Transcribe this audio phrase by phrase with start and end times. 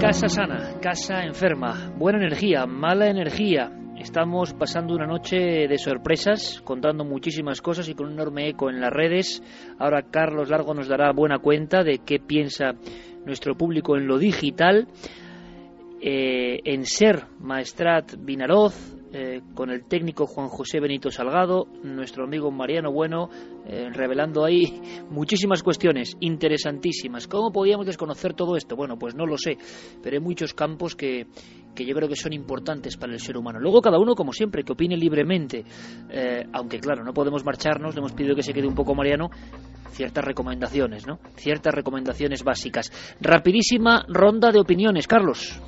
[0.00, 3.72] Casa sana, casa enferma, buena energía, mala energía.
[3.98, 8.80] Estamos pasando una noche de sorpresas, contando muchísimas cosas y con un enorme eco en
[8.80, 9.42] las redes.
[9.76, 12.74] Ahora Carlos Largo nos dará buena cuenta de qué piensa
[13.26, 14.86] nuestro público en lo digital.
[16.00, 22.50] Eh, en Ser Maestrat Vinaroz, eh, con el técnico Juan José Benito Salgado, nuestro amigo
[22.50, 23.30] Mariano Bueno,
[23.66, 24.80] eh, revelando ahí
[25.10, 27.26] muchísimas cuestiones interesantísimas.
[27.26, 28.76] ¿Cómo podíamos desconocer todo esto?
[28.76, 29.56] Bueno, pues no lo sé,
[30.02, 31.26] pero hay muchos campos que,
[31.74, 33.60] que yo creo que son importantes para el ser humano.
[33.60, 35.64] Luego cada uno, como siempre, que opine libremente,
[36.10, 39.30] eh, aunque claro, no podemos marcharnos, le hemos pedido que se quede un poco Mariano,
[39.92, 41.18] ciertas recomendaciones, ¿no?
[41.36, 42.92] Ciertas recomendaciones básicas.
[43.20, 45.60] Rapidísima ronda de opiniones, Carlos.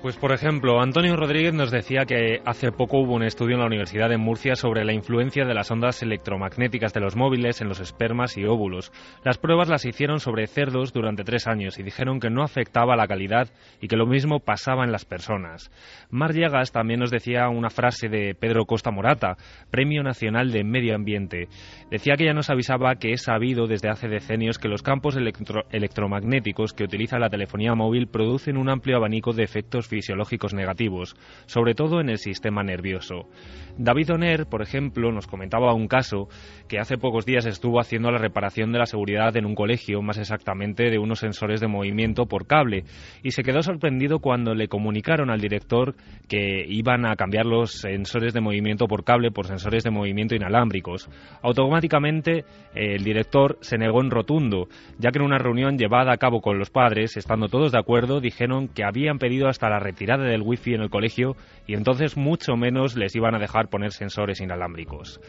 [0.00, 3.66] Pues por ejemplo, Antonio Rodríguez nos decía que hace poco hubo un estudio en la
[3.66, 7.80] Universidad de Murcia sobre la influencia de las ondas electromagnéticas de los móviles en los
[7.80, 8.92] espermas y óvulos.
[9.24, 13.08] Las pruebas las hicieron sobre cerdos durante tres años y dijeron que no afectaba la
[13.08, 13.48] calidad
[13.80, 15.72] y que lo mismo pasaba en las personas.
[16.10, 19.36] Mar Llegas también nos decía una frase de Pedro Costa Morata,
[19.72, 21.48] Premio Nacional de Medio Ambiente.
[21.90, 26.72] Decía que ya nos avisaba que es sabido desde hace decenios que los campos electromagnéticos
[26.72, 32.00] que utiliza la telefonía móvil producen un amplio abanico de efectos fisiológicos negativos, sobre todo
[32.00, 33.28] en el sistema nervioso.
[33.76, 36.28] David Oner, por ejemplo, nos comentaba un caso
[36.68, 40.18] que hace pocos días estuvo haciendo la reparación de la seguridad en un colegio, más
[40.18, 42.84] exactamente de unos sensores de movimiento por cable,
[43.22, 45.94] y se quedó sorprendido cuando le comunicaron al director
[46.28, 51.08] que iban a cambiar los sensores de movimiento por cable por sensores de movimiento inalámbricos.
[51.42, 52.44] Automáticamente
[52.74, 56.58] el director se negó en rotundo, ya que en una reunión llevada a cabo con
[56.58, 60.74] los padres, estando todos de acuerdo, dijeron que habían pedido hasta la retirada del wifi
[60.74, 65.20] en el colegio y entonces mucho menos les iban a dejar poner sensores inalámbricos.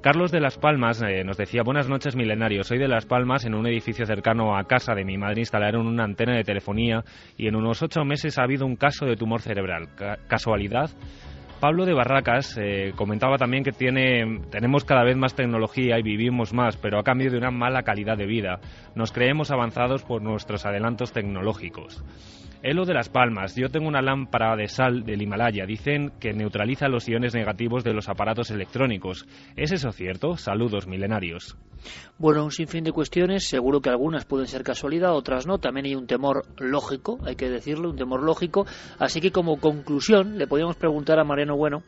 [0.00, 3.54] Carlos de Las Palmas eh, nos decía, buenas noches milenarios, soy de Las Palmas, en
[3.54, 7.04] un edificio cercano a casa de mi madre instalaron una antena de telefonía
[7.36, 9.88] y en unos ocho meses ha habido un caso de tumor cerebral.
[10.28, 10.90] ¿Casualidad?
[11.64, 16.52] Pablo de Barracas eh, comentaba también que tiene, tenemos cada vez más tecnología y vivimos
[16.52, 18.60] más, pero a cambio de una mala calidad de vida.
[18.94, 22.04] Nos creemos avanzados por nuestros adelantos tecnológicos.
[22.64, 23.54] Elo de las Palmas.
[23.56, 25.66] Yo tengo una lámpara de sal del Himalaya.
[25.66, 29.26] Dicen que neutraliza los iones negativos de los aparatos electrónicos.
[29.54, 30.38] ¿Es eso cierto?
[30.38, 31.58] Saludos, milenarios.
[32.16, 33.46] Bueno, un sinfín de cuestiones.
[33.46, 35.58] Seguro que algunas pueden ser casualidad, otras no.
[35.58, 38.64] También hay un temor lógico, hay que decirlo, un temor lógico.
[38.98, 41.82] Así que como conclusión, le podríamos preguntar a Mariano Bueno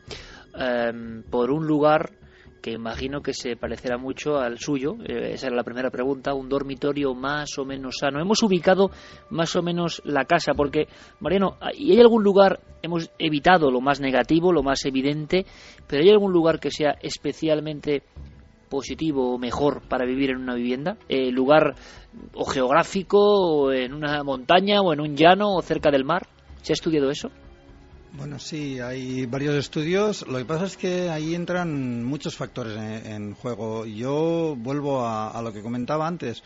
[0.59, 2.11] eh, por un lugar
[2.61, 4.95] que imagino que se parecerá mucho al suyo.
[5.03, 6.33] Eh, esa era la primera pregunta.
[6.33, 8.19] Un dormitorio más o menos sano.
[8.19, 8.89] Hemos ubicado
[9.29, 10.87] más o menos la casa, porque,
[11.19, 15.45] Mariano, ¿y hay algún lugar, hemos evitado lo más negativo, lo más evidente,
[15.87, 18.03] pero hay algún lugar que sea especialmente
[18.69, 20.97] positivo o mejor para vivir en una vivienda?
[21.07, 21.75] Eh, ¿Lugar
[22.33, 26.27] o geográfico, o en una montaña, o en un llano, o cerca del mar?
[26.61, 27.29] ¿Se ha estudiado eso?
[28.13, 30.25] Bueno, sí, hay varios estudios.
[30.27, 33.85] Lo que pasa es que ahí entran muchos factores en, juego.
[33.85, 36.41] Yo vuelvo a, lo que comentaba antes,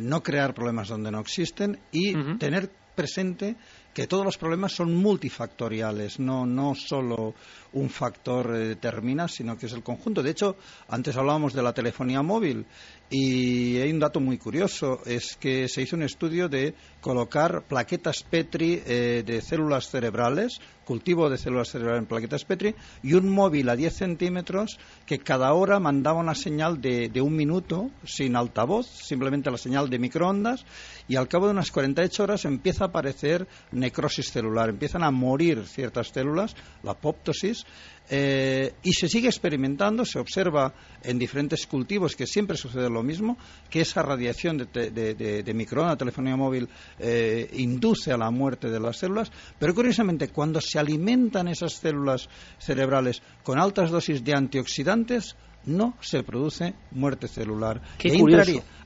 [0.00, 3.56] no crear problemas donde no existen y tener presente
[3.94, 7.34] que todos los problemas son multifactoriales, no, no solo
[7.72, 10.22] un factor eh, determina, sino que es el conjunto.
[10.22, 10.56] De hecho,
[10.88, 12.66] antes hablábamos de la telefonía móvil
[13.08, 18.24] y hay un dato muy curioso, es que se hizo un estudio de colocar plaquetas
[18.24, 23.68] Petri eh, de células cerebrales, cultivo de células cerebrales en plaquetas Petri, y un móvil
[23.68, 28.86] a 10 centímetros que cada hora mandaba una señal de, de un minuto sin altavoz,
[28.86, 30.64] simplemente la señal de microondas,
[31.06, 35.64] y al cabo de unas 48 horas empieza a aparecer necrosis celular, empiezan a morir
[35.66, 37.65] ciertas células, la apoptosis,
[38.08, 40.72] eh, y se sigue experimentando, se observa
[41.02, 43.36] en diferentes cultivos que siempre sucede lo mismo,
[43.68, 46.68] que esa radiación de, de, de, microondas, telefonía móvil,
[46.98, 52.28] eh, induce a la muerte de las células, pero curiosamente cuando se alimentan esas células
[52.58, 55.34] cerebrales con altas dosis de antioxidantes,
[55.64, 57.82] no se produce muerte celular.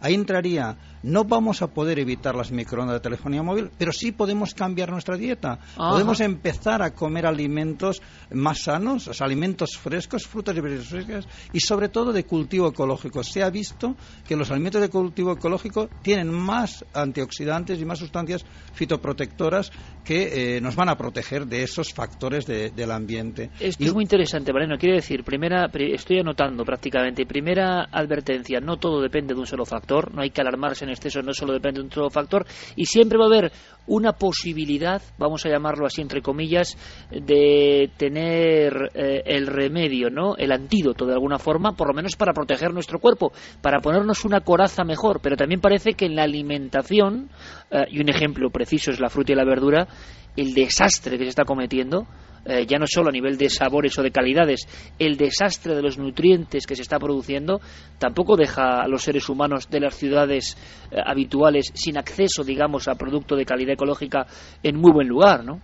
[0.01, 4.55] ahí entraría no vamos a poder evitar las microondas de telefonía móvil, pero sí podemos
[4.55, 5.59] cambiar nuestra dieta.
[5.77, 8.03] Podemos empezar a comer alimentos
[8.33, 13.23] más sanos, alimentos frescos, frutas y verduras frescas y sobre todo de cultivo ecológico.
[13.23, 18.45] Se ha visto que los alimentos de cultivo ecológico tienen más antioxidantes y más sustancias
[18.75, 19.73] fitoprotectoras
[20.05, 23.51] que eh, nos van a proteger de esos factores del ambiente.
[23.61, 24.77] Esto es muy interesante, Mariano.
[24.79, 30.13] Quiere decir, primera, estoy anotando prácticamente, primera advertencia, no todo depende de un solo factor,
[30.15, 32.45] no hay que alarmarse en exceso no solo depende de un solo factor,
[32.77, 33.53] y siempre va a haber
[33.87, 36.77] una posibilidad, vamos a llamarlo así entre comillas,
[37.11, 40.37] de tener eh, el remedio, ¿no?
[40.37, 44.41] El antídoto de alguna forma, por lo menos para proteger nuestro cuerpo, para ponernos una
[44.41, 45.21] coraza mejor.
[45.21, 47.31] Pero también parece que en la alimentación,
[47.71, 49.89] eh, y un ejemplo preciso es la fruta y la verdura,
[50.37, 52.07] el desastre que se está cometiendo
[52.45, 54.67] eh, ya no solo a nivel de sabores o de calidades,
[54.99, 57.61] el desastre de los nutrientes que se está produciendo
[57.99, 60.57] tampoco deja a los seres humanos de las ciudades
[60.91, 64.27] eh, habituales sin acceso, digamos, a producto de calidad ecológica
[64.63, 65.61] en muy buen lugar, ¿no?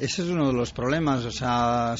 [0.00, 1.24] Ese es uno de los problemas.
[1.24, 1.96] O sea,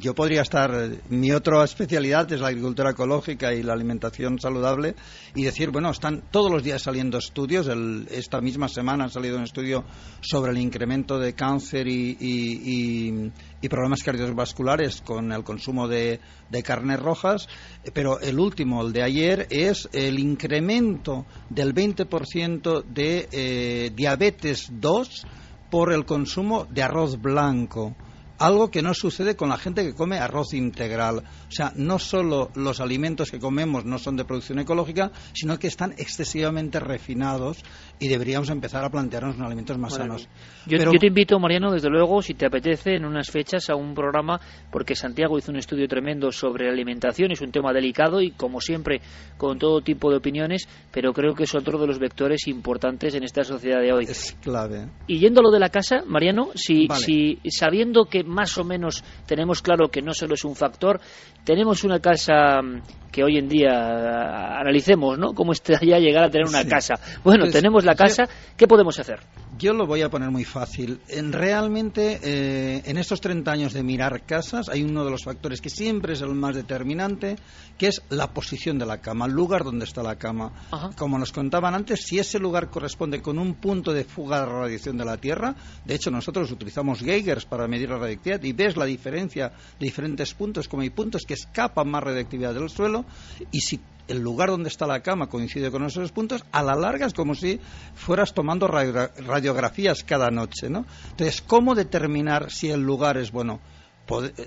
[0.00, 0.90] yo podría estar.
[1.10, 4.96] Mi otra especialidad es la agricultura ecológica y la alimentación saludable
[5.34, 7.68] y decir, bueno, están todos los días saliendo estudios.
[8.10, 9.84] esta misma semana ha salido un estudio
[10.20, 13.30] sobre el incremento de cáncer y,
[13.70, 16.18] problemas cardiovasculares con el consumo de,
[16.64, 17.48] carnes rojas.
[17.92, 25.26] Pero el último, el de ayer, es el incremento del 20% de eh, diabetes 2
[25.70, 27.94] por el consumo de arroz blanco
[28.38, 31.18] algo que no sucede con la gente que come arroz integral.
[31.18, 35.66] O sea, no solo los alimentos que comemos no son de producción ecológica, sino que
[35.66, 37.62] están excesivamente refinados
[37.98, 40.28] y deberíamos empezar a plantearnos unos alimentos más sanos.
[40.66, 43.94] Yo, yo, te invito, Mariano, desde luego, si te apetece, en unas fechas a un
[43.94, 44.40] programa,
[44.70, 49.00] porque Santiago hizo un estudio tremendo sobre alimentación, es un tema delicado y, como siempre,
[49.36, 53.22] con todo tipo de opiniones, pero creo que es otro de los vectores importantes en
[53.22, 54.04] esta sociedad de hoy.
[54.04, 54.88] Es clave.
[55.06, 59.02] Y yendo a lo de la casa, Mariano, si, si sabiendo que más o menos
[59.26, 61.00] tenemos claro que no solo es un factor,
[61.44, 65.32] tenemos una casa mm, que hoy en día analicemos, ¿no?
[65.32, 65.52] Cómo
[65.82, 66.94] ya llegar a tener una casa.
[67.24, 68.24] Bueno, pues, tenemos la casa,
[68.56, 69.20] ¿qué podemos hacer?
[69.58, 71.00] Yo lo voy a poner muy fácil.
[71.08, 75.62] En, realmente, eh, en estos 30 años de mirar casas, hay uno de los factores
[75.62, 77.36] que siempre es el más determinante,
[77.78, 80.52] que es la posición de la cama, el lugar donde está la cama.
[80.96, 84.98] Como nos contaban antes, si ese lugar corresponde con un punto de fuga de radiación
[84.98, 85.54] de la Tierra,
[85.84, 89.48] de hecho nosotros utilizamos Geigers para medir la radioactividad y ves la diferencia
[89.78, 93.06] de diferentes puntos, como hay puntos que escapan más radioactividad del suelo
[93.50, 97.06] y si el lugar donde está la cama coincide con esos puntos, a la larga
[97.06, 97.60] es como si
[97.94, 100.86] fueras tomando radiografías cada noche, ¿no?
[101.10, 103.60] Entonces, ¿cómo determinar si el lugar es bueno?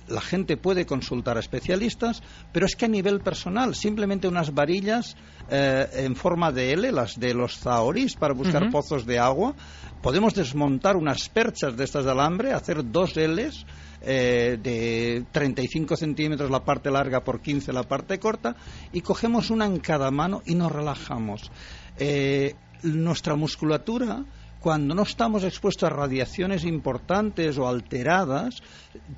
[0.07, 2.23] la gente puede consultar a especialistas,
[2.53, 5.17] pero es que a nivel personal, simplemente unas varillas
[5.49, 9.53] eh, en forma de L, las de los zaoris, para buscar pozos de agua,
[10.01, 13.65] podemos desmontar unas perchas de estas de alambre, hacer dos Ls,
[14.01, 18.55] eh, de 35 centímetros la parte larga por 15 la parte corta
[18.93, 21.51] y cogemos una en cada mano y nos relajamos.
[21.97, 24.23] Eh, nuestra musculatura
[24.59, 28.61] cuando no estamos expuestos a radiaciones importantes o alteradas,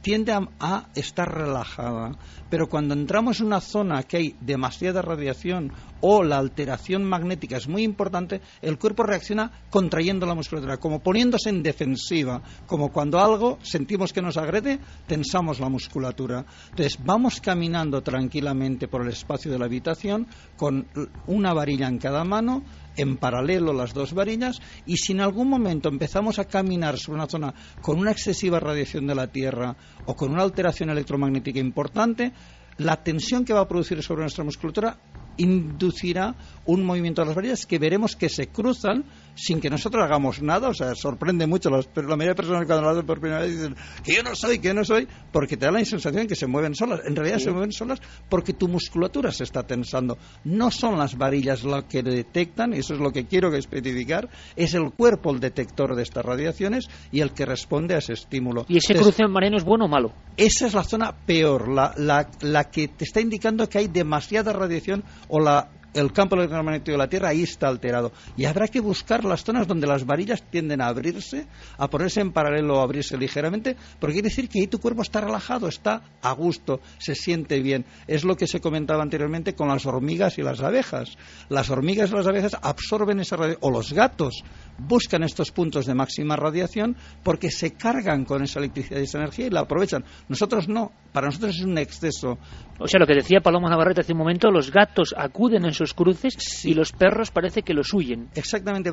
[0.01, 2.17] tiende a, estar relajada.
[2.49, 7.67] Pero cuando entramos en una zona que hay demasiada radiación o la alteración magnética es
[7.67, 13.59] muy importante, el cuerpo reacciona contrayendo la musculatura, como poniéndose en defensiva, como cuando algo
[13.61, 16.45] sentimos que nos agrede, tensamos la musculatura.
[16.71, 20.87] Entonces, vamos caminando tranquilamente por el espacio de la habitación con
[21.27, 22.63] una varilla en cada mano,
[22.97, 27.29] en paralelo las dos varillas y si en algún momento empezamos a caminar sobre una
[27.29, 29.70] zona con una excesiva radiación de la Tierra
[30.05, 32.31] o con una alteración electromagnética importante,
[32.77, 34.97] la tensión que va a producir sobre nuestra musculatura
[35.37, 36.35] inducirá
[36.65, 39.03] un movimiento de las varillas que veremos que se cruzan
[39.35, 40.69] sin que nosotros hagamos nada.
[40.69, 41.69] O sea, sorprende mucho.
[41.69, 44.59] la mayoría de personas cuando lo hacen por primera vez dicen que yo no soy,
[44.59, 47.01] que yo no soy, porque te da la sensación que se mueven solas.
[47.05, 47.99] En realidad se mueven solas
[48.29, 50.17] porque tu musculatura se está tensando.
[50.43, 54.91] No son las varillas las que detectan, eso es lo que quiero especificar, es el
[54.91, 58.65] cuerpo el detector de estas radiaciones y el que responde a ese estímulo.
[58.67, 60.13] ¿Y ese cruce marino es bueno o malo?
[60.37, 64.53] Esa es la zona peor, la, la, la que te está indicando que hay demasiada
[64.53, 68.11] radiación o la el campo electromagnético de la Tierra ahí está alterado.
[68.37, 72.31] Y habrá que buscar las zonas donde las varillas tienden a abrirse, a ponerse en
[72.31, 76.31] paralelo o abrirse ligeramente, porque quiere decir que ahí tu cuerpo está relajado, está a
[76.33, 77.85] gusto, se siente bien.
[78.07, 81.17] Es lo que se comentaba anteriormente con las hormigas y las abejas.
[81.49, 84.43] Las hormigas y las abejas absorben esa radiación, o los gatos
[84.77, 89.47] buscan estos puntos de máxima radiación porque se cargan con esa electricidad y esa energía
[89.47, 90.03] y la aprovechan.
[90.27, 92.37] Nosotros no, para nosotros es un exceso.
[92.79, 95.93] O sea, lo que decía Paloma Navarrete hace un momento, los gatos acuden en sus
[95.93, 98.29] cruces y los perros parece que los huyen.
[98.35, 98.91] Exactamente,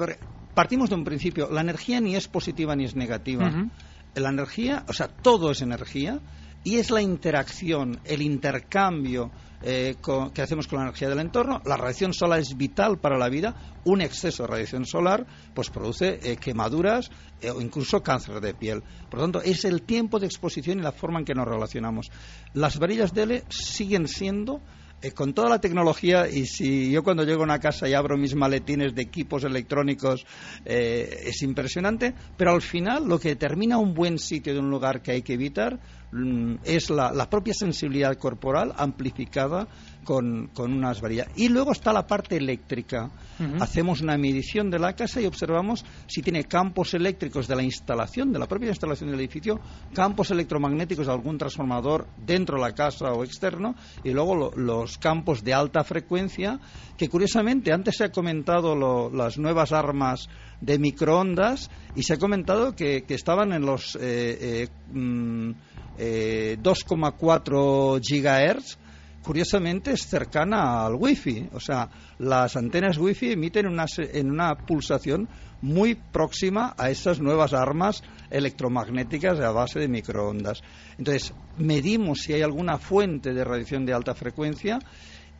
[0.54, 3.50] partimos de un principio, la energía ni es positiva ni es negativa.
[4.14, 6.20] La energía, o sea, todo es energía
[6.64, 9.30] y es la interacción, el intercambio
[9.60, 9.96] eh,
[10.34, 11.60] que hacemos con la energía del entorno.
[11.66, 13.54] La radiación solar es vital para la vida.
[13.84, 18.82] Un exceso de radiación solar pues produce eh, quemaduras eh, o incluso cáncer de piel.
[19.10, 22.10] Por lo tanto, es el tiempo de exposición y la forma en que nos relacionamos.
[22.54, 24.62] Las varillas de L siguen siendo
[25.00, 28.16] eh, con toda la tecnología y si yo cuando llego a una casa y abro
[28.16, 30.26] mis maletines de equipos electrónicos
[30.64, 35.00] eh, es impresionante, pero al final lo que determina un buen sitio de un lugar
[35.00, 35.78] que hay que evitar
[36.10, 39.68] mm, es la, propia sensibilidad corporal amplificada
[40.08, 41.28] con, unas varillas.
[41.36, 43.10] Y luego está la parte eléctrica.
[43.60, 48.32] Hacemos una medición de la casa y observamos si tiene campos eléctricos de la instalación,
[48.32, 49.60] de la propia instalación del edificio,
[49.92, 55.44] campos electromagnéticos de algún transformador dentro de la casa o externo, y luego los campos
[55.44, 56.58] de alta frecuencia,
[56.96, 60.30] que curiosamente antes se ha comentado las nuevas armas
[60.62, 65.58] de microondas y se ha comentado que, estaban en los 2,4
[65.98, 66.58] eh,
[67.98, 68.78] eh, gigahertz
[69.22, 71.48] curiosamente es cercana al wifi.
[71.52, 75.28] O sea, las antenas wifi emiten una, en una pulsación
[75.60, 80.62] muy próxima a esas nuevas armas electromagnéticas a base de microondas.
[80.98, 84.78] Entonces, medimos si hay alguna fuente de radiación de alta frecuencia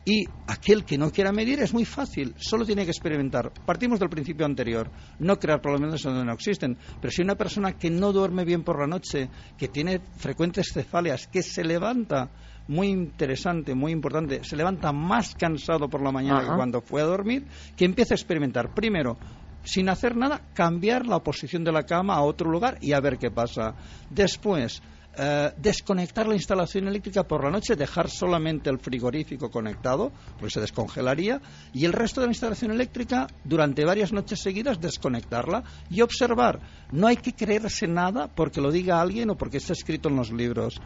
[0.05, 3.51] y aquel que no quiera medir es muy fácil, solo tiene que experimentar.
[3.65, 6.77] Partimos del principio anterior, no crear problemas donde no existen.
[6.99, 11.27] Pero si una persona que no duerme bien por la noche, que tiene frecuentes cefaleas,
[11.27, 12.31] que se levanta,
[12.69, 17.05] muy interesante, muy importante, se levanta más cansado por la mañana que cuando fue a
[17.05, 17.45] dormir,
[17.75, 18.75] que empiece a experimentar.
[18.75, 19.17] Primero,
[19.63, 23.17] sin hacer nada, cambiar la posición de la cama a otro lugar y a ver
[23.17, 23.73] qué pasa.
[24.11, 24.83] Después,
[25.17, 30.61] eh, desconectar la instalación eléctrica por la noche, dejar solamente el frigorífico conectado, porque se
[30.61, 31.41] descongelaría,
[31.73, 36.59] y el resto de la instalación eléctrica durante varias noches seguidas desconectarla y observar.
[36.91, 40.31] No hay que creerse nada porque lo diga alguien o porque está escrito en los
[40.31, 40.79] libros.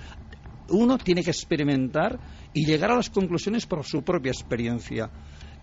[0.69, 2.19] Uno tiene que experimentar
[2.53, 5.09] y llegar a las conclusiones por su propia experiencia.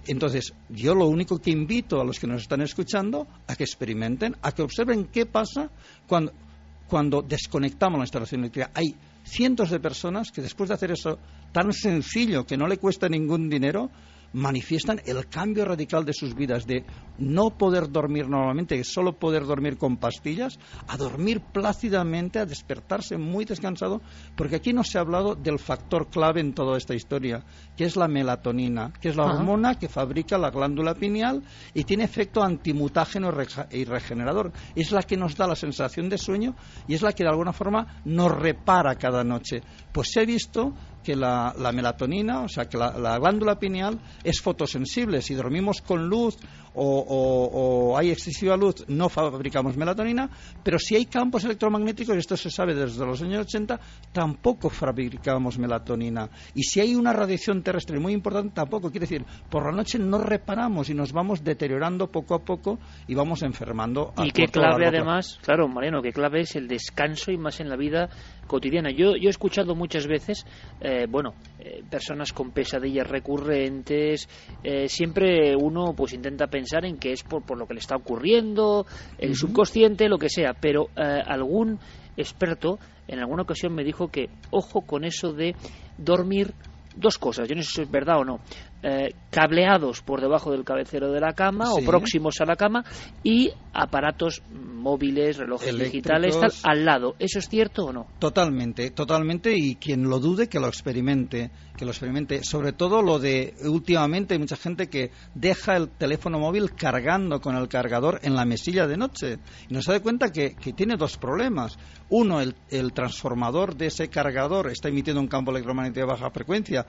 [0.06, 4.36] Entonces, yo lo único que invito a los que nos están escuchando a que experimenten,
[4.42, 5.70] a que observen qué pasa
[6.06, 8.70] cuando, desconectamos la instalación eléctrica.
[8.74, 11.18] Hay cientos de personas que después de hacer eso
[11.52, 13.90] tan sencillo, que no le cuesta ningún dinero,
[14.32, 16.84] manifiestan el cambio radical de sus vidas, de
[17.20, 20.58] no poder dormir normalmente, solo poder dormir con pastillas,
[20.88, 24.00] a dormir plácidamente, a despertarse muy descansado,
[24.36, 27.44] porque aquí no se ha hablado del factor clave en toda esta historia,
[27.76, 31.42] que es la melatonina, que es la hormona que fabrica la glándula pineal
[31.74, 33.32] y tiene efecto antimutágeno
[33.70, 34.52] y regenerador.
[34.74, 36.56] Es la que nos da la sensación de sueño
[36.88, 39.62] y es la que de alguna forma nos repara cada noche.
[39.92, 45.22] Pues se ha visto que la, melatonina, o sea, que la, glándula pineal es fotosensible.
[45.22, 46.36] Si dormimos con luz
[46.74, 50.30] o, hay excesiva luz, no fabricamos melatonina,
[50.62, 53.80] pero si hay campos electromagnéticos, y esto se sabe desde los años 80,
[54.12, 56.30] tampoco fabricamos melatonina.
[56.54, 58.90] Y si hay una radiación terrestre muy importante, tampoco.
[58.90, 63.14] Quiere decir, por la noche no reparamos y nos vamos deteriorando poco a poco y
[63.14, 64.12] vamos enfermando.
[64.18, 67.76] y qué clave, además, claro, Mariano, qué clave es el descanso y más en la
[67.76, 68.08] vida
[68.50, 68.90] cotidiana.
[68.90, 70.44] Yo, yo he escuchado muchas veces,
[70.80, 74.28] eh, bueno, eh, personas con pesadillas recurrentes,
[74.64, 77.94] eh, siempre uno pues intenta pensar en que es por, por lo que le está
[77.94, 78.86] ocurriendo,
[79.18, 81.78] el subconsciente, lo que sea, pero algún
[82.16, 85.54] experto en alguna ocasión me dijo que ojo con eso de
[85.96, 86.52] dormir
[86.96, 88.40] dos cosas, yo no sé si es verdad o no.
[88.82, 92.82] Eh, cableados por debajo del cabecero de la cama o próximos a la cama
[93.22, 97.14] y aparatos móviles, relojes digitales, tal, al lado.
[97.18, 98.06] ¿Eso es cierto o no?
[98.18, 99.54] Totalmente, totalmente.
[99.54, 102.42] Y quien lo dude, que lo experimente, que lo experimente.
[102.42, 107.56] Sobre todo lo de últimamente hay mucha gente que deja el teléfono móvil cargando con
[107.56, 111.18] el cargador en la mesilla de noche y no se da cuenta que, tiene dos
[111.18, 111.78] problemas.
[112.08, 116.86] Uno, el, el transformador de ese cargador está emitiendo un campo electromagnético de baja frecuencia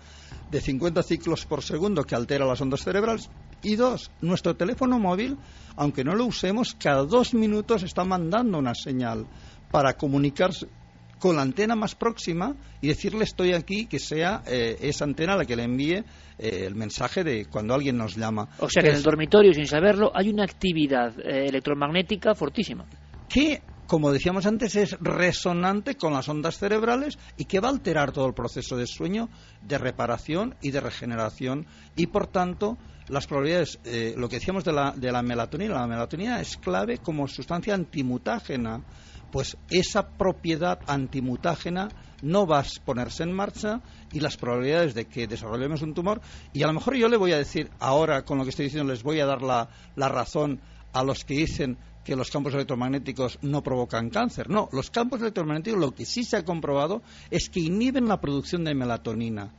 [0.49, 3.29] de 50 ciclos por segundo que altera las ondas cerebrales.
[3.63, 5.37] Y dos, nuestro teléfono móvil,
[5.75, 9.27] aunque no lo usemos, cada dos minutos está mandando una señal
[9.71, 10.67] para comunicarse
[11.19, 15.45] con la antena más próxima y decirle estoy aquí, que sea eh, esa antena la
[15.45, 16.03] que le envíe
[16.39, 18.49] eh, el mensaje de cuando alguien nos llama.
[18.59, 22.85] O sea que en el dormitorio, sin saberlo, hay una actividad eh, electromagnética fortísima.
[23.29, 23.61] Que
[23.91, 28.25] como decíamos antes, es resonante con las ondas cerebrales y que va a alterar todo
[28.25, 29.27] el proceso de sueño,
[29.67, 31.67] de reparación y de regeneración.
[31.97, 32.77] Y por tanto,
[33.09, 36.99] las probabilidades, eh, lo que decíamos de la, de la melatonina, la melatonina es clave
[36.99, 38.81] como sustancia antimutágena.
[39.29, 41.89] Pues esa propiedad antimutágena
[42.21, 43.81] no va a ponerse en marcha
[44.13, 46.21] y las probabilidades de que desarrollemos un tumor,
[46.53, 48.89] y a lo mejor yo le voy a decir ahora, con lo que estoy diciendo,
[48.89, 49.67] les voy a dar la,
[49.97, 50.61] la razón
[50.93, 54.49] a los que dicen que los campos electromagnéticos no provocan cáncer.
[54.49, 58.63] No, los campos electromagnéticos lo que sí se ha comprobado es que inhiben la producción
[58.63, 59.51] de melatonina.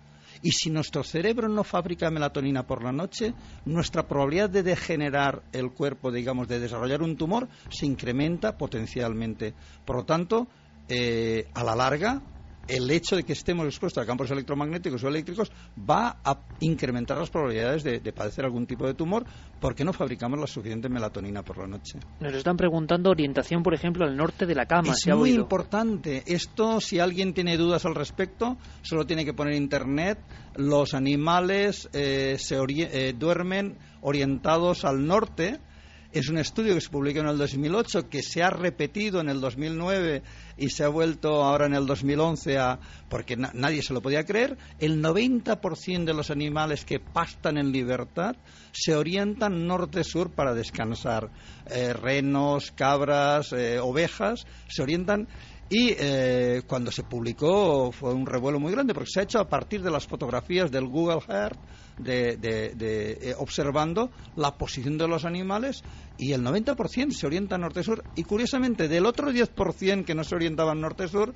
[0.43, 3.33] Y si nuestro cerebro no fabrica melatonina por la noche,
[3.65, 9.55] nuestra probabilidad de degenerar el cuerpo, digamos, de desarrollar un tumor, se incrementa potencialmente.
[9.85, 10.49] Por lo tanto,
[10.89, 12.21] eh, a la larga,
[12.69, 17.31] el hecho de que estemos expuestos a campos electromagnéticos o eléctricos va a incrementar las
[17.31, 19.25] probabilidades de, padecer algún tipo de tumor
[19.61, 21.99] porque no fabricamos la suficiente melatonina por la noche.
[22.21, 24.93] Nos están preguntando orientación, por ejemplo, al norte de la cama.
[24.93, 26.23] Es muy importante.
[26.27, 30.19] Esto, si alguien tiene dudas al respecto, solo tiene que poner internet.
[30.57, 35.61] Los animales eh, se eh, duermen orientados al norte
[36.13, 39.41] es un estudio que se publicó en el 2008, que se ha repetido en el
[39.41, 40.23] 2009
[40.63, 42.79] y se ha vuelto ahora en el 2011 a,
[43.13, 44.57] porque nadie se lo podía creer.
[44.79, 48.37] El 90% de los animales que pastan en libertad
[48.73, 51.31] se orientan norte-sur para descansar.
[51.67, 55.29] Eh, renos, cabras, eh, ovejas, se orientan
[55.69, 59.49] y eh, cuando se publicó fue un revuelo muy grande porque se ha hecho a
[59.49, 61.59] partir de las fotografías del Google Earth
[61.99, 65.83] de, observando la posición de los animales
[66.19, 70.75] y el 90% se orienta norte-sur y curiosamente del otro 10% que no se orientaba
[70.75, 71.33] norte-sur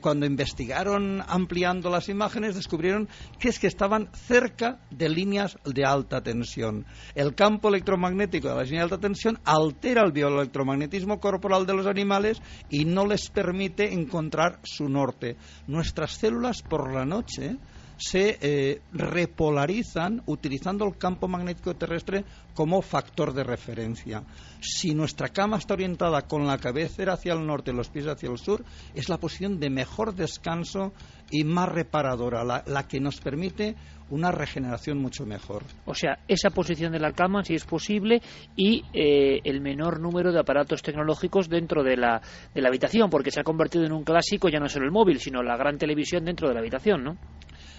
[0.00, 6.22] cuando investigaron ampliando las imágenes descubrieron que es que estaban cerca de líneas de alta
[6.22, 6.86] tensión.
[7.14, 11.86] El campo electromagnético de la línea de alta tensión altera el bioelectromagnetismo corporal de los
[11.86, 15.36] animales y no les permite encontrar su norte.
[15.66, 17.56] Nuestras células por la noche
[18.00, 24.24] se eh, repolarizan utilizando el campo magnético terrestre como factor de referencia.
[24.60, 28.30] Si nuestra cama está orientada con la cabecera hacia el norte y los pies hacia
[28.30, 28.64] el sur,
[28.94, 30.94] es la posición de mejor descanso
[31.30, 33.76] y más reparadora, la, que nos permite
[34.08, 35.62] una regeneración mucho mejor.
[35.84, 38.22] O sea, esa posición de la cama, si es posible,
[38.56, 42.22] y eh, el menor número de aparatos tecnológicos dentro de la,
[42.54, 45.20] de la habitación, porque se ha convertido en un clásico ya no solo el móvil,
[45.20, 47.18] sino la gran televisión dentro de la habitación, ¿no?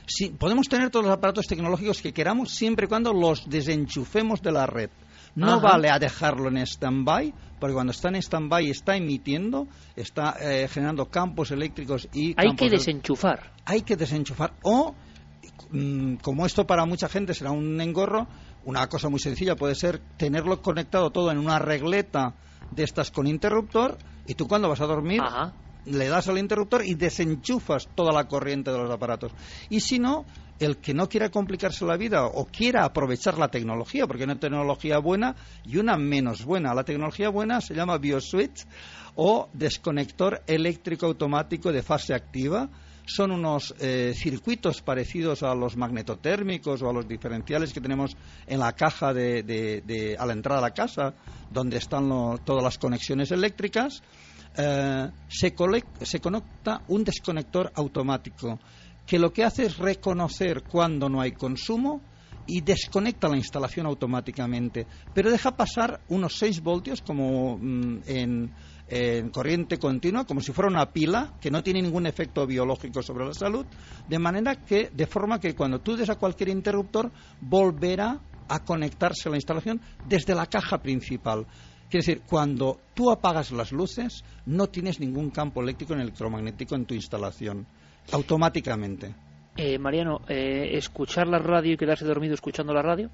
[0.06, 4.52] Sí, podemos tener todos los aparatos tecnológicos que queramos siempre y cuando los desenchufemos de
[4.52, 4.90] la red.
[5.36, 10.68] No vale a dejarlo en stand-by, porque cuando está en stand-by está emitiendo, está eh,
[10.68, 12.34] generando campos eléctricos y...
[12.38, 13.54] Hay que desenchufar.
[13.66, 14.54] Hay que desenchufar.
[14.64, 14.94] O,
[15.72, 18.28] mm, como esto para mucha gente será un engorro,
[18.66, 22.36] una cosa muy sencilla puede ser tenerlo conectado todo en una regleta
[22.72, 25.22] de estas con interruptor y tú cuando vas a dormir
[25.86, 29.32] le das al interruptor y desenchufas toda la corriente de los aparatos.
[29.70, 30.26] Y si no,
[30.60, 34.40] el que no quiera complicarse la vida o quiera aprovechar la tecnología, porque hay una
[34.40, 35.36] tecnología buena
[35.66, 36.74] y una menos buena.
[36.74, 38.66] La tecnología buena se llama BioSwitch
[39.16, 42.70] o desconector eléctrico automático de fase activa.
[43.04, 48.16] Son unos eh, circuitos parecidos a los magnetotérmicos o a los diferenciales que tenemos
[48.46, 51.16] en la caja de, a la entrada a la casa,
[51.50, 52.08] donde están
[52.46, 54.04] todas las conexiones eléctricas
[54.58, 58.60] eh, se, conecta un desconector automático
[59.06, 62.02] que lo que hace es reconocer cuando no hay consumo
[62.48, 68.54] y desconecta la instalación automáticamente, pero deja pasar unos 6 voltios como mm, en,
[69.32, 73.34] corriente continua, como si fuera una pila que no tiene ningún efecto biológico sobre la
[73.34, 73.66] salud,
[74.10, 77.10] de manera que, de forma que cuando tú des a cualquier interruptor,
[77.40, 81.48] volverá a conectarse la instalación desde la caja principal.
[81.92, 86.86] Quiere decir, cuando tú apagas las luces, no tienes ningún campo eléctrico ni electromagnético en
[86.86, 87.68] tu instalación,
[88.14, 89.14] automáticamente.
[89.58, 93.10] Eh, Mariano, eh, ¿escuchar la radio y quedarse dormido escuchando la radio?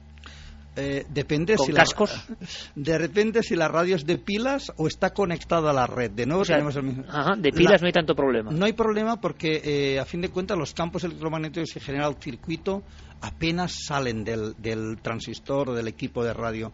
[0.75, 2.23] Eh, depende ¿Con si cascos?
[2.75, 6.11] de repente si la radio es de pilas o está conectada a la red.
[6.11, 7.03] De nuevo tenemos el mismo.
[7.09, 8.51] Ajá, de pilas no hay tanto problema.
[8.51, 12.17] No hay problema porque eh, a fin de cuentas los campos electromagnéticos que genera el
[12.17, 12.83] circuito
[13.21, 16.71] apenas salen del, del transistor o del equipo de radio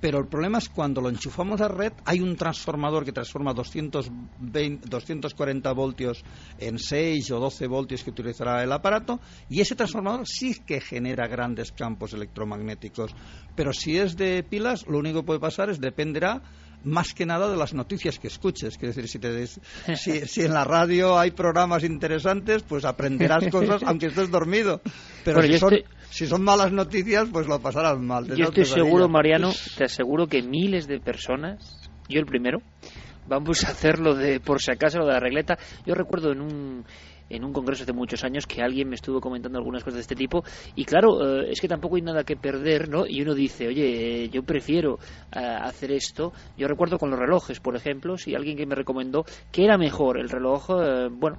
[0.00, 4.88] pero el problema es cuando lo enchufamos a red, hay un transformador que transforma 220,
[4.88, 6.22] 240 voltios
[6.58, 11.26] en 6 o 12 voltios que utilizará el aparato, y ese transformador sí que genera
[11.26, 13.14] grandes campos electromagnéticos.
[13.54, 16.42] Pero si es de pilas, lo único que puede pasar es dependerá
[16.84, 18.76] más que nada de las noticias que escuches.
[18.78, 19.46] Quiero decir, si, te
[20.26, 24.80] si, en la radio hay programas interesantes, pues aprenderás cosas aunque estés dormido.
[25.24, 25.74] Pero si, son,
[26.10, 28.26] si, son, malas noticias, pues lo pasarás mal.
[28.34, 32.58] Yo estoy seguro, Mariano, te aseguro que miles de personas, yo el primero,
[33.26, 35.58] vamos a hacerlo de, por si acaso, lo de la regleta.
[35.86, 36.84] Yo recuerdo en un
[37.30, 40.14] en un congreso hace muchos años que alguien me estuvo comentando algunas cosas de este
[40.14, 43.06] tipo y claro, eh, es que tampoco hay nada que perder, ¿no?
[43.06, 44.98] Y uno dice, oye, yo prefiero
[45.34, 46.32] eh, hacer esto.
[46.56, 50.18] Yo recuerdo con los relojes, por ejemplo, si alguien que me recomendó que era mejor
[50.18, 51.38] el reloj, eh, bueno,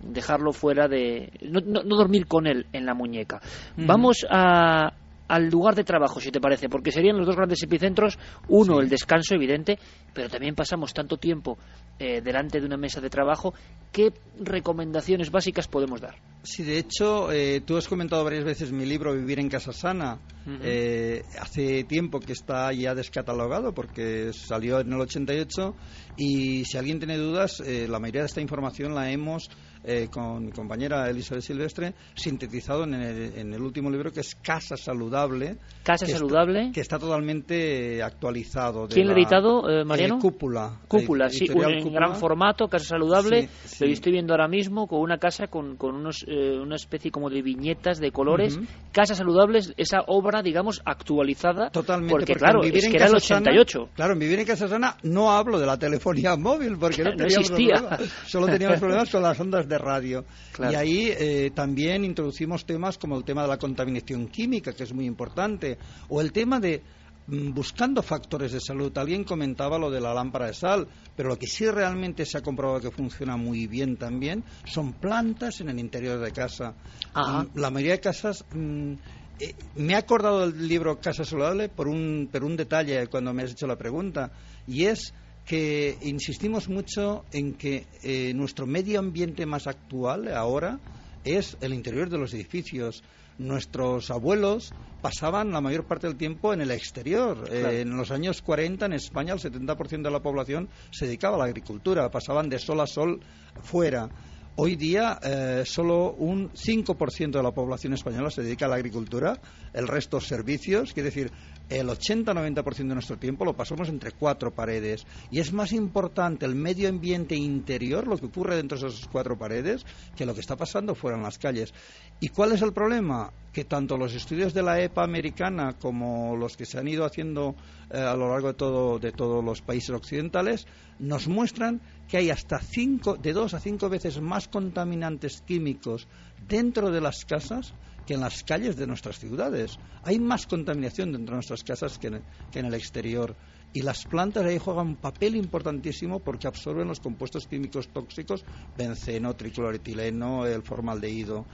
[0.00, 1.32] dejarlo fuera de...
[1.42, 3.40] No, no, dormir con él en la muñeca.
[3.76, 4.92] Vamos a,
[5.34, 8.16] al lugar de trabajo, si te parece, porque serían los dos grandes epicentros,
[8.48, 9.78] uno el descanso evidente,
[10.12, 11.58] pero también pasamos tanto tiempo
[11.98, 13.52] eh, delante de una mesa de trabajo,
[13.90, 16.14] ¿qué recomendaciones básicas podemos dar?
[16.44, 20.18] Sí, de hecho, eh, tú has comentado varias veces mi libro Vivir en Casa Sana.
[20.62, 25.74] Eh, hace tiempo que está ya descatalogado porque salió en el 88
[26.18, 29.48] y si alguien tiene dudas, la mayoría de esta información la hemos
[29.84, 35.56] eh, con mi compañera Elizabeth Silvestre, sintetizado en el, último libro que es Casa Saludable.
[35.82, 36.70] Casa Saludable.
[36.72, 38.88] que está totalmente actualizado.
[38.88, 40.18] ¿Quién lo ha editado, eh, Mariano?
[40.18, 40.80] Cúpula.
[40.88, 43.48] Cúpula, sí, un, en gran formato, Casa Saludable.
[43.80, 47.42] Lo estoy viendo ahora mismo con una casa con, con unos, una especie como de
[47.42, 48.58] viñetas de colores.
[48.92, 51.70] Casa Saludable es esa obra, digamos, actualizada.
[51.70, 52.12] Totalmente.
[52.12, 53.90] Porque, claro, es que era el 88.
[53.94, 57.98] claro, en Vivir en Casa Sana no hablo de la telefonía móvil porque no, existía.
[58.26, 60.24] Solo teníamos problemas con las ondas de radio.
[60.58, 64.92] Y ahí eh, también introducimos temas como el tema de la contaminación química, que es
[64.92, 66.82] muy importante, o el tema de
[67.26, 68.96] mm, buscando factores de salud.
[68.96, 72.42] Alguien comentaba lo de la lámpara de sal, pero lo que sí realmente se ha
[72.42, 76.74] comprobado que funciona muy bien también son plantas en el interior de casa.
[77.14, 78.94] Mm, la mayoría de casas mm,
[79.40, 83.42] eh, me he acordado del libro Casa Saludable por un, por un detalle cuando me
[83.42, 84.30] has hecho la pregunta,
[84.66, 85.12] y es
[85.44, 90.80] que insistimos mucho en que eh, nuestro medio ambiente más actual ahora
[91.24, 93.02] es el interior de los edificios.
[93.36, 97.48] Nuestros abuelos pasaban la mayor parte del tiempo en el exterior.
[97.50, 101.38] Eh, en los años 40 en España el 70% de la población se dedicaba a
[101.40, 103.20] la agricultura, pasaban de sol a sol
[103.62, 104.08] fuera.
[104.56, 109.40] Hoy día eh, solo un 5% de la población española se dedica a la agricultura,
[109.72, 111.32] el resto servicios, quiere decir,
[111.68, 115.06] el 80-90% de nuestro tiempo lo pasamos entre cuatro paredes.
[115.30, 119.38] Y es más importante el medio ambiente interior, lo que ocurre dentro de esas cuatro
[119.38, 119.84] paredes,
[120.16, 121.72] que lo que está pasando fuera en las calles.
[122.20, 123.32] ¿Y cuál es el problema?
[123.52, 127.54] Que tanto los estudios de la EPA americana como los que se han ido haciendo
[127.90, 130.66] eh, a lo largo de, todo, de todos los países occidentales
[130.98, 136.06] nos muestran que hay hasta cinco, de dos a cinco veces más contaminantes químicos
[136.48, 137.74] dentro de las casas
[138.06, 139.78] que en las calles de nuestras ciudades.
[140.02, 143.34] Hay más contaminación dentro de nuestras casas que en, el exterior.
[143.72, 148.44] Y las plantas ahí juegan un papel importantísimo porque absorben los compuestos químicos tóxicos,
[148.76, 151.44] benceno, tricloretileno, el formaldehído.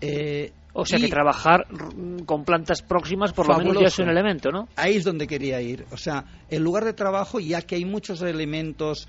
[0.00, 1.66] Eh, o sea que trabajar
[2.26, 4.68] con plantas próximas por lo menos ya es un elemento, ¿no?
[4.76, 5.86] Ahí es donde quería ir.
[5.90, 9.08] O sea, el lugar de trabajo, ya que hay muchos elementos,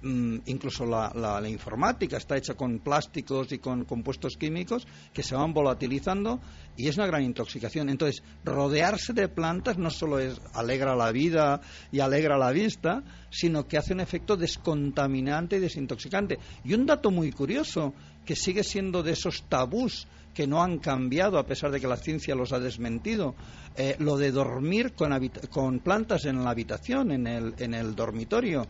[0.00, 5.52] mm, incluso la, informática está hecha con plásticos y con compuestos químicos que se van
[5.52, 6.40] volatilizando
[6.78, 7.90] y es una gran intoxicación.
[7.90, 13.66] Entonces, rodearse de plantas no solo es alegra la vida y alegra la vista, sino
[13.68, 16.38] que hace un efecto descontaminante y desintoxicante.
[16.64, 17.92] Y un dato muy curioso,
[18.24, 21.96] que sigue siendo de esos tabús que no han cambiado a pesar de que la
[21.96, 23.34] ciencia los ha desmentido.
[23.76, 28.66] Eh, lo de dormir con, con, plantas en la habitación, en el, en el dormitorio.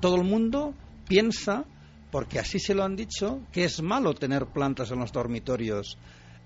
[0.00, 0.74] Todo el mundo
[1.08, 1.64] piensa,
[2.10, 5.98] porque así se lo han dicho, que es malo tener plantas en los dormitorios,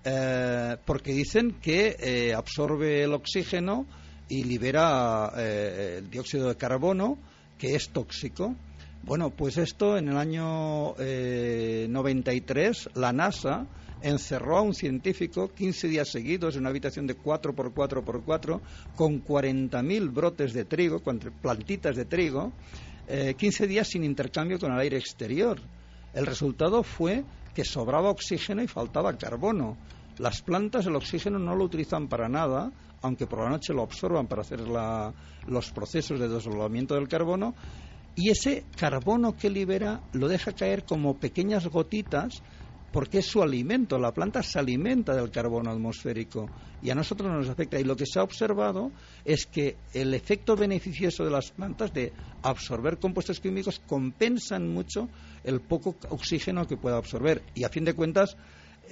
[0.04, 3.86] eh, porque dicen que eh, absorbe el oxígeno
[4.28, 7.18] y libera el dióxido de carbono,
[7.58, 8.54] que es tóxico.
[9.06, 13.64] Bueno, pues esto en el año 93, la NASA
[14.02, 18.60] encerró a un científico 15 días seguidos en una habitación de 4x4x4
[18.96, 21.00] con 40.000 brotes de trigo,
[21.40, 22.52] plantitas de trigo,
[23.06, 25.60] 15 eh, días sin intercambio con el aire exterior.
[26.12, 27.22] El resultado fue
[27.54, 29.76] que sobraba oxígeno y faltaba carbono.
[30.18, 34.26] Las plantas el oxígeno no lo utilizan para nada, aunque por la noche lo absorban
[34.26, 34.62] para hacer
[35.46, 37.54] los procesos de desdoblamiento del carbono,
[38.16, 42.42] y ese carbono que libera lo deja caer como pequeñas gotitas
[42.90, 43.98] porque es su alimento.
[43.98, 46.48] La planta se alimenta del carbono atmosférico
[46.83, 47.79] y a nosotros nos afecta.
[47.79, 48.90] Y lo que se ha observado
[49.22, 55.11] es que el efecto beneficioso de las plantas de absorber compuestos químicos compensan mucho
[55.44, 57.42] el poco oxígeno que pueda absorber.
[57.55, 58.35] Y a fin de cuentas,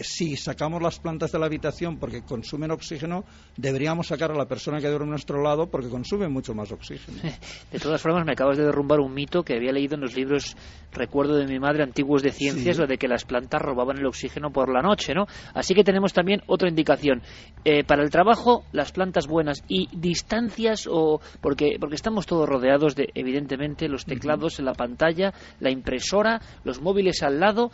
[0.01, 3.25] si sacamos las plantas de la habitación porque consumen oxígeno,
[3.57, 7.19] deberíamos sacar a la persona que duerme a nuestro lado porque consume mucho más oxígeno.
[7.73, 10.57] De todas formas, me acabas de derrumbar un mito que había leído en los libros,
[10.93, 14.51] recuerdo de mi madre, antiguos de ciencias, lo de que las plantas robaban el oxígeno
[14.51, 15.27] por la noche, ¿no?
[15.55, 17.23] Así que tenemos también otra indicación.
[17.65, 22.95] Eh, para el trabajo, las plantas buenas y distancias, o porque, porque estamos todos rodeados
[22.95, 27.71] de, evidentemente, los teclados en la pantalla, la impresora, los móviles al lado.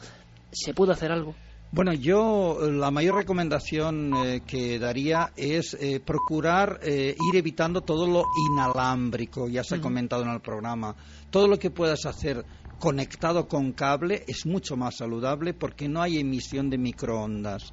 [0.53, 1.35] ¿Se puede hacer algo?
[1.73, 8.09] Bueno, yo la mayor recomendación eh, que daría es eh, procurar eh, ir evitando todo
[8.09, 10.97] lo inalámbrico, ya se ha comentado en el programa.
[11.31, 12.45] Todo lo que puedas hacer
[12.81, 17.73] conectado con cable es mucho más saludable porque no hay emisión de microondas.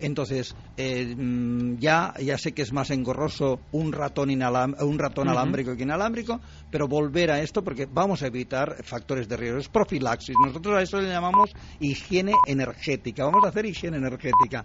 [0.00, 5.76] Entonces, eh, mm, ya, ya sé que es más engorroso un ratón, un ratón alámbrico
[5.76, 9.58] que inalámbrico, pero volver a esto porque vamos a evitar factores de riesgo.
[9.58, 10.36] Es profilaxis.
[10.44, 13.24] Nosotros a eso le llamamos higiene energética.
[13.24, 14.64] Vamos a hacer higiene energética.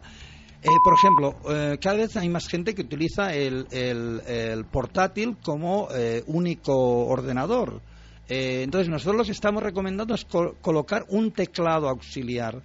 [0.61, 5.89] Eh, por ejemplo, eh, cada vez hay más gente que utiliza el, el, portátil como
[6.27, 7.81] único ordenador.
[8.27, 12.61] entonces, nosotros lo que estamos recomendando es colocar un teclado auxiliar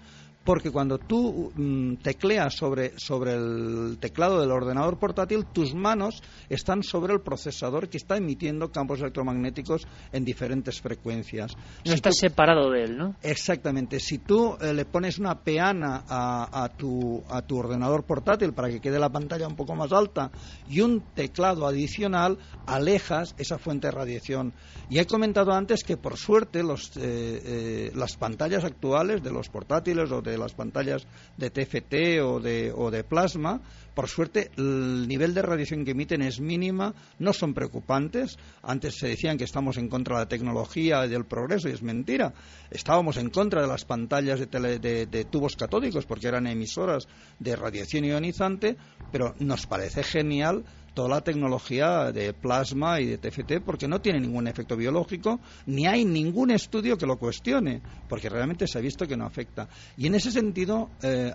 [0.48, 6.82] porque cuando tú mm, tecleas sobre, sobre el teclado del ordenador portátil, tus manos están
[6.82, 11.54] sobre el procesador que está emitiendo campos electromagnéticos en diferentes frecuencias.
[11.84, 13.14] No estás separado de él, ¿no?
[13.22, 14.00] Exactamente.
[14.00, 18.70] Si tú eh, le pones una peana a, a, tu, a tu ordenador portátil para
[18.70, 20.30] que quede la pantalla un poco más alta
[20.66, 24.54] y un teclado adicional, alejas esa fuente de radiación.
[24.88, 29.50] Y he comentado antes que, por suerte, los, eh, eh, las pantallas actuales de los
[29.50, 33.60] portátiles o de las pantallas de TFT o de, o de plasma,
[33.94, 38.38] por suerte el nivel de radiación que emiten es mínima, no son preocupantes.
[38.62, 41.82] Antes se decían que estamos en contra de la tecnología y del progreso, y es
[41.82, 42.32] mentira.
[42.70, 47.08] Estábamos en contra de las pantallas de, de tubos catódicos porque eran emisoras
[47.40, 48.76] de radiación ionizante,
[49.10, 50.64] pero nos parece genial
[50.98, 55.86] toda la tecnología de plasma y de TFT porque no tiene ningún efecto biológico ni
[55.86, 59.68] hay ningún estudio que lo cuestione porque realmente se ha visto que no afecta.
[59.96, 61.32] Y en ese sentido, eh,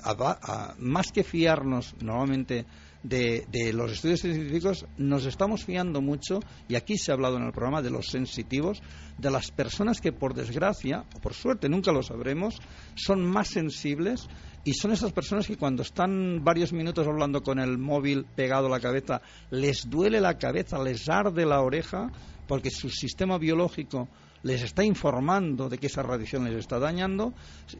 [0.79, 2.65] más que fiarnos normalmente
[3.03, 7.51] de, los estudios científicos, nos estamos fiando mucho, y aquí se ha hablado en el
[7.51, 8.81] programa de los sensitivos,
[9.17, 12.59] de las personas que por desgracia, o por suerte, nunca lo sabremos,
[12.95, 14.27] son más sensibles
[14.65, 18.69] y son esas personas que cuando están varios minutos hablando con el móvil pegado a
[18.69, 19.21] la cabeza,
[19.51, 22.11] les duele la cabeza, les arde la oreja,
[22.47, 24.07] porque su sistema biológico
[24.43, 27.33] les está informando de que esa radiación les está dañando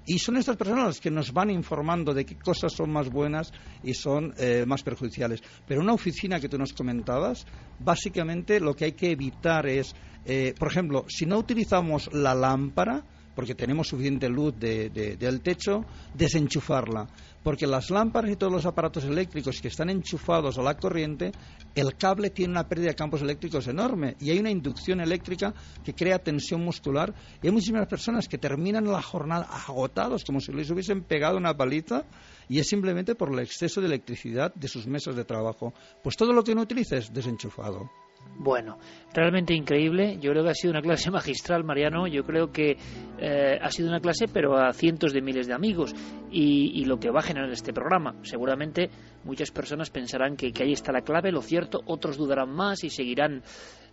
[0.06, 3.52] y son estas personas las que nos van informando de qué cosas son más buenas
[3.84, 5.42] y son eh, más perjudiciales.
[5.68, 7.46] Pero una oficina que tú nos comentabas,
[7.80, 9.94] básicamente lo que hay que evitar es,
[10.26, 13.04] eh, por ejemplo, si no utilizamos la lámpara,
[13.36, 17.08] porque tenemos suficiente luz del techo, desenchufarla.
[17.44, 21.34] Porque las lámparas y todos los aparatos eléctricos que están enchufados a la corriente,
[21.76, 25.94] el cable tiene una pérdida de campos eléctricos enorme y hay una inducción eléctrica que
[25.94, 27.14] crea tensión muscular.
[27.42, 31.56] Y hay muchísimas personas que terminan la jornada agotados, como si les hubiesen pegado una
[31.56, 32.06] paliza,
[32.48, 35.74] y es simplemente por el exceso de electricidad de sus mesas de trabajo.
[36.02, 37.90] Pues todo lo que no utilices, desenchufado.
[38.36, 38.78] Bueno,
[39.14, 40.18] realmente increíble.
[40.20, 42.08] Yo creo que ha sido una clase magistral, Mariano.
[42.08, 42.78] Yo creo que
[43.20, 45.94] eh, ha sido una clase, pero a cientos de miles de amigos.
[46.32, 48.16] Y, lo que va a generar este programa.
[48.24, 48.90] Seguramente
[49.24, 51.82] muchas personas pensarán que, ahí está la clave, lo cierto.
[51.86, 53.44] Otros dudarán más y seguirán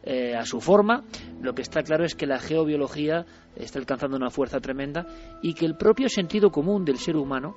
[0.02, 1.04] eh, a su forma.
[1.40, 5.06] Lo que está claro es que la geobiología está alcanzando una fuerza tremenda
[5.42, 7.54] y que el propio sentido común del ser humano,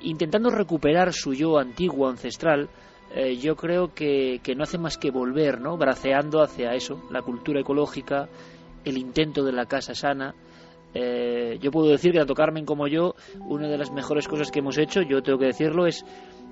[0.00, 2.70] intentando recuperar su yo antiguo, ancestral,
[3.16, 5.76] eh, yo creo que, que, no hace más que volver, ¿no?
[5.76, 8.28] Braceando hacia eso, la cultura ecológica,
[8.84, 10.34] el intento de la casa sana.
[10.92, 13.14] Eh, yo puedo decir que tanto Carmen como yo,
[13.46, 16.04] una de las mejores cosas que hemos hecho, yo tengo que decirlo, es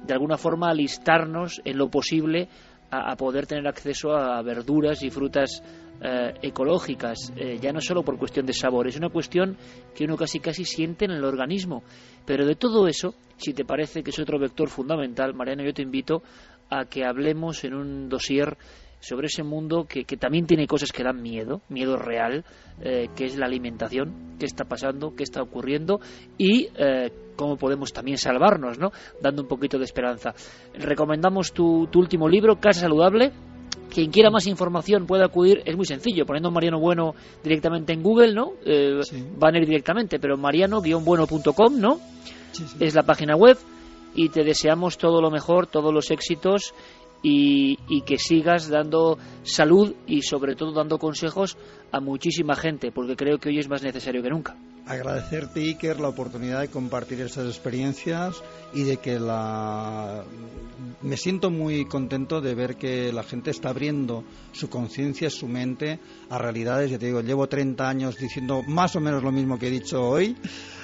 [0.06, 2.48] de alguna forma alistarnos en lo posible
[2.92, 5.62] a, poder tener acceso a verduras y frutas
[6.00, 9.56] eh, ecológicas, ya no solo por cuestión de sabor, es una cuestión
[9.94, 11.82] que uno casi casi siente en el organismo.
[12.24, 15.82] Pero de todo eso, si te parece que es otro vector fundamental, Mariano, yo te
[15.82, 16.22] invito
[16.72, 18.56] a que hablemos en un dossier
[19.00, 22.44] sobre ese mundo que, también tiene cosas que dan miedo, miedo real,
[22.80, 26.00] eh, que es la alimentación, qué está pasando, qué está ocurriendo
[26.38, 28.92] y eh, cómo podemos también salvarnos, ¿no?
[29.20, 30.34] Dando un poquito de esperanza.
[30.74, 33.32] Recomendamos tu, último libro, Casa Saludable.
[33.90, 38.34] Quien quiera más información puede acudir, es muy sencillo, poniendo Mariano Bueno directamente en Google,
[38.34, 38.52] ¿no?
[38.64, 39.00] Eh,
[39.36, 42.00] van a ir directamente, pero mariano-bueno.com, ¿no?
[42.78, 43.58] Es la página web
[44.14, 46.74] y te deseamos todo lo mejor, todos los éxitos
[47.22, 51.56] y, que sigas dando salud y sobre todo dando consejos
[51.92, 54.56] a muchísima gente, porque creo que hoy es más necesario que nunca.
[54.86, 58.42] Agradecerte, Iker, la oportunidad de compartir estas experiencias
[58.74, 60.24] y de que la...
[61.02, 66.00] Me siento muy contento de ver que la gente está abriendo su conciencia, su mente
[66.30, 66.90] a realidades.
[66.90, 70.02] Ya te digo, llevo 30 años diciendo más o menos lo mismo que he dicho
[70.02, 70.36] hoy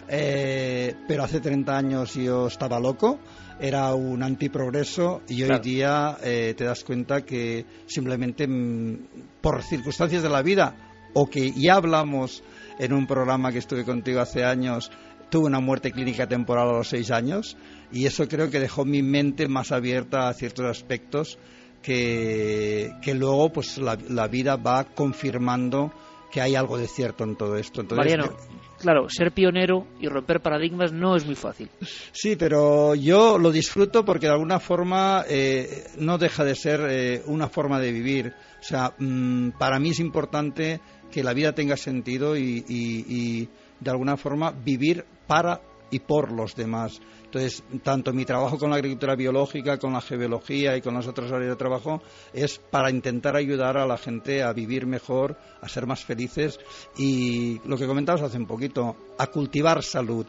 [0.09, 3.19] eh, pero hace 30 años yo estaba loco,
[3.61, 8.99] era un antiprogreso y hoy día eh, te das cuenta que simplemente mm,
[9.43, 12.43] por circunstancias de la vida o que ya hablamos
[12.79, 14.91] en un programa que estuve contigo hace años,
[15.31, 17.57] tuve una muerte clínica temporal a los seis años
[17.93, 21.39] y eso creo que dejó mi mente más abierta a ciertos aspectos
[21.83, 25.93] que, que luego pues la, la vida va confirmando
[26.31, 27.81] que hay algo de cierto en todo esto.
[27.81, 28.37] Entonces, Mariano,
[28.79, 31.71] claro, ser pionero y romper paradigmas no es muy fácil.
[32.13, 37.23] Sí, pero yo lo disfruto porque de alguna forma eh, no deja de ser eh,
[37.27, 38.35] una forma de vivir.
[38.61, 43.49] O sea, mm, para mí es importante que la vida tenga sentido y,
[43.81, 47.01] de alguna forma vivir para y por los demás.
[47.25, 51.31] Entonces, tanto mi trabajo con la agricultura biológica, con la geología y con las otras
[51.31, 55.87] áreas de trabajo es para intentar ayudar a la gente a vivir mejor, a ser
[55.87, 56.59] más felices
[56.97, 60.27] y lo que comentabas hace un poquito, a cultivar salud.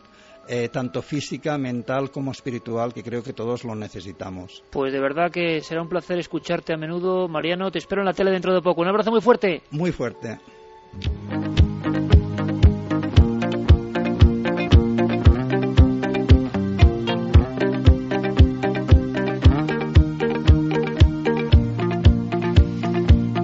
[0.51, 4.63] Eh, tanto física, mental como espiritual, que creo que todos lo necesitamos.
[4.71, 7.69] Pues de verdad que será un placer escucharte a menudo, Mariano.
[7.69, 8.81] Te espero en la tele dentro de poco.
[8.81, 9.61] Un abrazo muy fuerte.
[9.69, 10.39] Muy fuerte.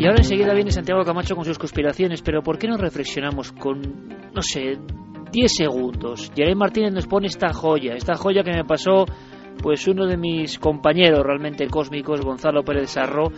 [0.06, 3.82] Y ahora enseguida viene Santiago Camacho con sus conspiraciones, pero ¿por qué no reflexionamos con,
[4.36, 4.78] no sé,
[5.32, 6.32] 10 segundos?
[6.36, 9.06] Jeremy Martínez nos pone esta joya, esta joya que me pasó
[9.64, 13.32] pues uno de mis compañeros realmente cósmicos, Gonzalo Pérez Sarro,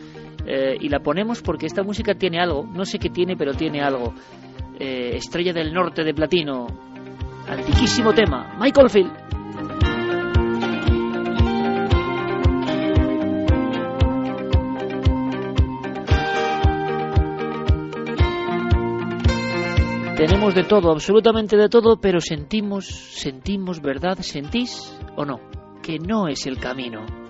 [0.45, 3.81] eh, y la ponemos porque esta música tiene algo, no sé qué tiene, pero tiene
[3.81, 4.13] algo.
[4.79, 6.67] Eh, Estrella del Norte de Platino,
[7.47, 9.27] antiquísimo tema, Michael Field.
[20.17, 24.17] Tenemos de todo, absolutamente de todo, pero sentimos, sentimos, ¿verdad?
[24.21, 25.39] ¿Sentís o no?
[25.83, 27.26] Que no es el camino.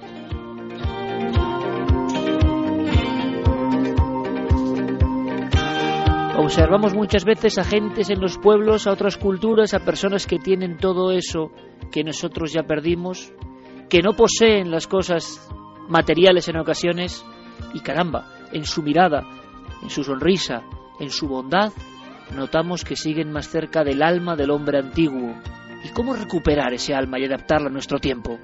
[6.37, 10.77] Observamos muchas veces a gentes en los pueblos, a otras culturas, a personas que tienen
[10.77, 11.51] todo eso
[11.91, 13.33] que nosotros ya perdimos,
[13.89, 15.49] que no poseen las cosas
[15.89, 17.25] materiales en ocasiones,
[17.73, 19.23] y caramba, en su mirada,
[19.81, 20.61] en su sonrisa,
[20.99, 21.73] en su bondad,
[22.35, 25.33] notamos que siguen más cerca del alma del hombre antiguo.
[25.83, 28.37] ¿Y cómo recuperar ese alma y adaptarla a nuestro tiempo?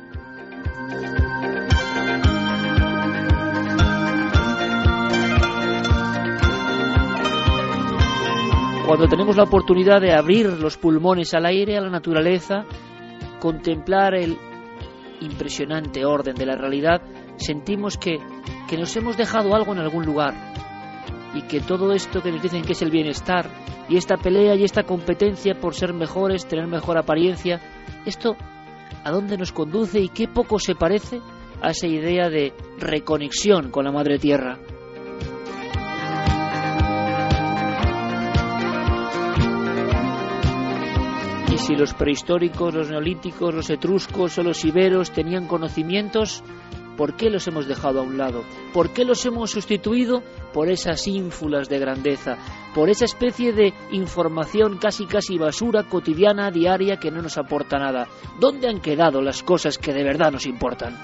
[8.86, 12.66] Cuando tenemos la oportunidad de abrir los pulmones al aire, a la naturaleza,
[13.40, 14.38] contemplar el
[15.22, 17.02] impresionante orden de la realidad,
[17.38, 18.18] sentimos que,
[18.68, 20.34] que nos hemos dejado algo en algún lugar,
[21.34, 23.50] y que todo esto que nos dicen que es el bienestar
[23.90, 27.62] y esta pelea y esta competencia por ser mejores, tener mejor apariencia,
[28.06, 28.36] esto
[29.04, 31.22] a dónde nos conduce y qué poco se parece
[31.62, 34.60] a esa idea de reconexión con la madre tierra.
[41.64, 46.44] Si los prehistóricos, los neolíticos, los etruscos o los iberos tenían conocimientos,
[46.98, 48.44] ¿Por qué los hemos dejado a un lado?
[48.72, 50.22] ¿Por qué los hemos sustituido
[50.54, 52.38] por esas ínfulas de grandeza?
[52.76, 58.08] Por esa especie de información casi casi basura cotidiana, diaria, que no nos aporta nada.
[58.40, 60.96] ¿Dónde han quedado las cosas que de verdad nos importan?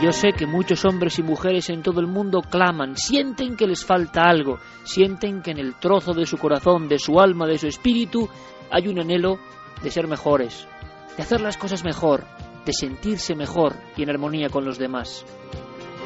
[0.00, 3.84] Yo sé que muchos hombres y mujeres en todo el mundo claman, sienten que les
[3.84, 7.66] falta algo, sienten que en el trozo de su corazón, de su alma, de su
[7.66, 8.28] espíritu,
[8.70, 9.40] hay un anhelo
[9.82, 10.68] de ser mejores,
[11.16, 12.24] de hacer las cosas mejor,
[12.64, 15.26] de sentirse mejor y en armonía con los demás.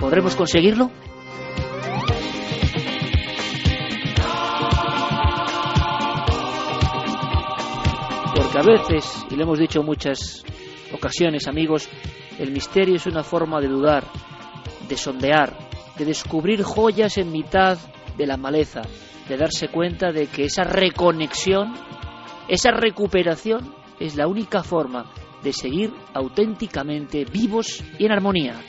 [0.01, 0.91] ¿Podremos conseguirlo?
[8.35, 10.45] Porque a veces, y lo hemos dicho muchas
[10.95, 11.91] ocasiones, amigos,
[12.39, 14.05] el misterio es una forma de dudar,
[14.89, 15.57] de sondear,
[15.97, 17.79] de descubrir joyas en mitad
[18.17, 18.83] de la maleza,
[19.29, 21.75] de darse cuenta de que esa reconexión
[22.49, 25.07] esa recuperación es la única forma
[25.43, 28.61] de seguir auténticamente vivos y en armonía.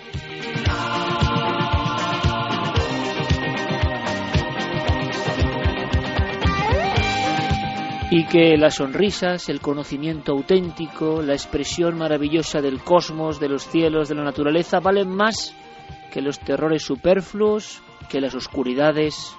[8.15, 14.07] Y que las sonrisas, el conocimiento auténtico, la expresión maravillosa del cosmos, de los cielos,
[14.07, 15.55] de la naturaleza, valen más
[16.11, 19.35] que los terrores superfluos, que las oscuridades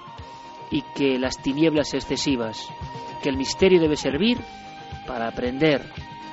[0.71, 2.67] y que las tinieblas excesivas.
[3.23, 4.39] Que el misterio debe servir
[5.07, 5.89] para aprender,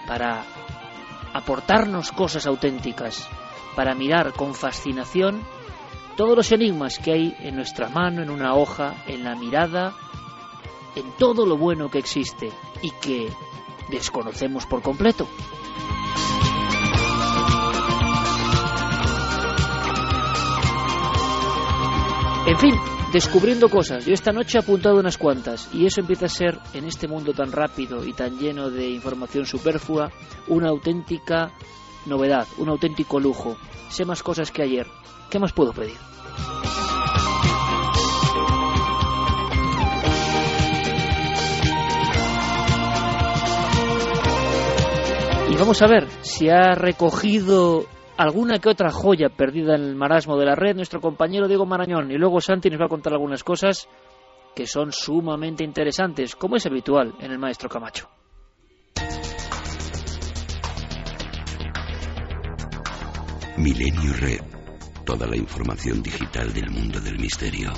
[0.08, 0.44] para
[1.34, 3.24] aportarnos cosas auténticas,
[3.76, 5.42] para mirar con fascinación
[6.16, 9.94] todos los enigmas que hay en nuestra mano, en una hoja, en la mirada,
[10.94, 12.50] en todo lo bueno que existe
[12.80, 13.28] y que
[13.88, 15.26] desconocemos por completo.
[22.44, 22.74] En fin,
[23.12, 24.04] descubriendo cosas.
[24.04, 27.32] Yo esta noche he apuntado unas cuantas y eso empieza a ser, en este mundo
[27.32, 30.10] tan rápido y tan lleno de información superflua,
[30.48, 31.52] una auténtica
[32.06, 33.56] novedad, un auténtico lujo.
[33.88, 34.86] Sé más cosas que ayer.
[35.30, 35.96] ¿Qué más puedo pedir?
[45.62, 47.86] Vamos a ver si ha recogido
[48.16, 52.10] alguna que otra joya perdida en el marasmo de la red, nuestro compañero Diego Marañón.
[52.10, 53.88] Y luego Santi nos va a contar algunas cosas
[54.56, 58.08] que son sumamente interesantes, como es habitual en el maestro Camacho.
[63.56, 64.40] Milenio Red.
[65.06, 67.70] Toda la información digital del mundo del misterio.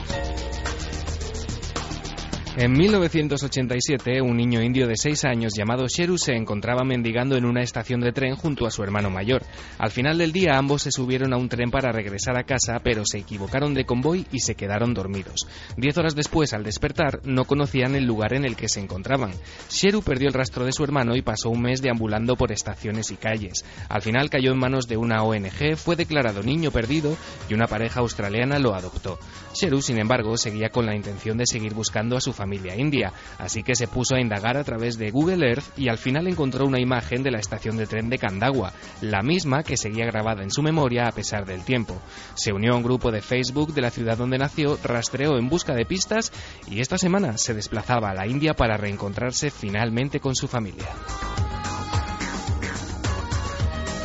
[2.56, 7.62] En 1987, un niño indio de 6 años llamado Sheru se encontraba mendigando en una
[7.62, 9.42] estación de tren junto a su hermano mayor.
[9.76, 13.02] Al final del día ambos se subieron a un tren para regresar a casa, pero
[13.06, 15.48] se equivocaron de convoy y se quedaron dormidos.
[15.76, 19.32] Diez horas después, al despertar, no conocían el lugar en el que se encontraban.
[19.68, 23.16] Sheru perdió el rastro de su hermano y pasó un mes deambulando por estaciones y
[23.16, 23.64] calles.
[23.88, 27.16] Al final cayó en manos de una ONG, fue declarado niño perdido
[27.50, 29.18] y una pareja australiana lo adoptó.
[29.54, 33.10] Sheru, sin embargo, seguía con la intención de seguir buscando a su familia familia india,
[33.38, 36.66] así que se puso a indagar a través de Google Earth y al final encontró
[36.66, 40.50] una imagen de la estación de tren de Kandagua, la misma que seguía grabada en
[40.50, 41.98] su memoria a pesar del tiempo.
[42.34, 45.74] Se unió a un grupo de Facebook de la ciudad donde nació, rastreó en busca
[45.74, 46.32] de pistas
[46.70, 50.88] y esta semana se desplazaba a la India para reencontrarse finalmente con su familia.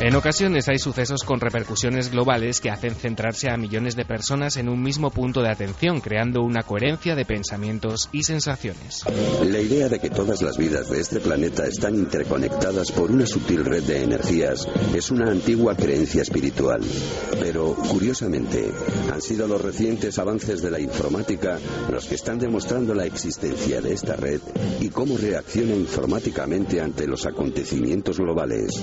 [0.02, 4.70] En ocasiones hay sucesos con repercusiones globales que hacen centrarse a millones de personas en
[4.70, 9.04] un mismo punto de atención, creando una coherencia de pensamientos y sensaciones.
[9.44, 13.62] La idea de que todas las vidas de este planeta están interconectadas por una sutil
[13.62, 16.80] red de energías es una antigua creencia espiritual.
[17.38, 18.72] Pero, curiosamente,
[19.12, 21.58] han sido los recientes avances de la informática
[21.92, 24.40] los que están demostrando la existencia de esta red
[24.80, 28.82] y cómo reacciona informáticamente ante los acontecimientos globales.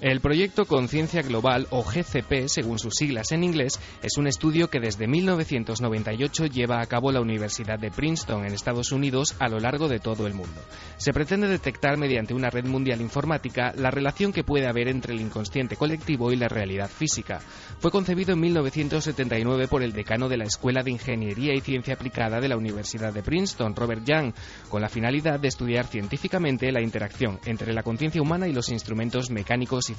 [0.00, 4.80] El proyecto Conciencia Global, o GCP, según sus siglas en inglés, es un estudio que
[4.80, 9.88] desde 1998 lleva a cabo la Universidad de Princeton en Estados Unidos a lo largo
[9.88, 10.58] de todo el mundo.
[10.96, 15.20] Se pretende detectar mediante una red mundial informática la relación que puede haber entre el
[15.20, 17.40] inconsciente colectivo y la realidad física.
[17.78, 22.40] Fue concebido en 1979 por el decano de la Escuela de Ingeniería y Ciencia Aplicada
[22.40, 24.32] de la Universidad de Princeton, Robert Young,
[24.70, 29.28] con la finalidad de estudiar científicamente la interacción entre la conciencia humana y los instrumentos
[29.28, 29.89] mecánicos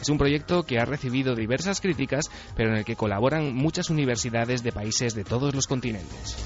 [0.00, 4.62] Es un proyecto que ha recibido diversas críticas, pero en el que colaboran muchas universidades
[4.62, 6.36] de países de todos los continentes.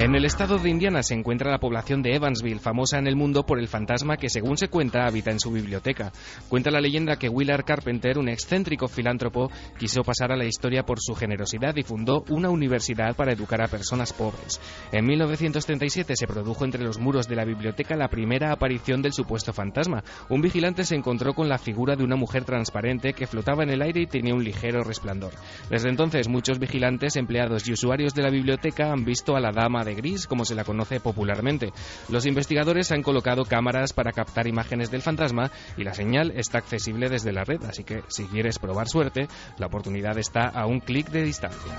[0.00, 3.44] En el estado de Indiana se encuentra la población de Evansville, famosa en el mundo
[3.44, 6.12] por el fantasma que, según se cuenta, habita en su biblioteca.
[6.48, 11.00] Cuenta la leyenda que Willard Carpenter, un excéntrico filántropo, quiso pasar a la historia por
[11.00, 14.60] su generosidad y fundó una universidad para educar a personas pobres.
[14.92, 19.52] En 1937 se produjo entre los muros de la biblioteca la primera aparición del supuesto
[19.52, 20.04] fantasma.
[20.28, 23.82] Un vigilante se encontró con la figura de una mujer transparente que flotaba en el
[23.82, 25.32] aire y tenía un ligero resplandor.
[25.68, 29.87] Desde entonces, muchos vigilantes, empleados y usuarios de la biblioteca han visto a la dama
[29.88, 31.72] de gris, como se la conoce popularmente.
[32.08, 37.08] Los investigadores han colocado cámaras para captar imágenes del fantasma y la señal está accesible
[37.08, 41.08] desde la red, así que si quieres probar suerte, la oportunidad está a un clic
[41.08, 41.72] de distancia.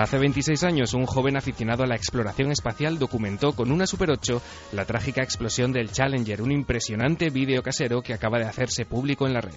[0.00, 4.40] Hace 26 años, un joven aficionado a la exploración espacial documentó con una Super 8
[4.72, 9.34] la trágica explosión del Challenger, un impresionante vídeo casero que acaba de hacerse público en
[9.34, 9.56] la red.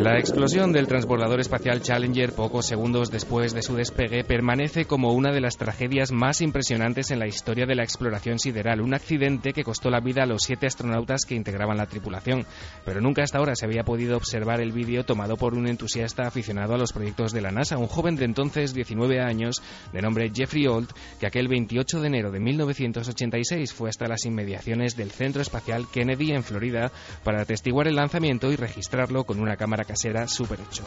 [0.00, 5.32] La explosión del transbordador espacial Challenger pocos segundos después de su despegue permanece como una
[5.32, 9.64] de las tragedias más impresionantes en la historia de la exploración sideral, un accidente que
[9.64, 12.46] costó la vida a los siete astronautas que integraban la tripulación.
[12.84, 16.74] Pero nunca hasta ahora se había podido observar el vídeo tomado por un entusiasta aficionado
[16.74, 19.60] a los proyectos de la NASA, un joven de entonces 19 años
[19.92, 24.96] de nombre Jeffrey Old, que aquel 28 de enero de 1986 fue hasta las inmediaciones
[24.96, 26.92] del Centro Espacial Kennedy en Florida
[27.24, 30.84] para atestiguar el lanzamiento y registrarlo con una cámara casera Super 8.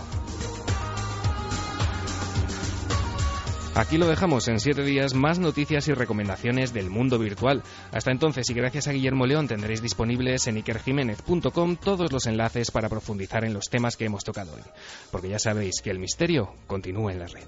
[3.73, 7.63] Aquí lo dejamos en siete días, más noticias y recomendaciones del mundo virtual.
[7.91, 12.89] Hasta entonces y gracias a Guillermo León tendréis disponibles en ikerjiménez.com todos los enlaces para
[12.89, 14.61] profundizar en los temas que hemos tocado hoy.
[15.09, 17.43] Porque ya sabéis que el misterio continúa en la red.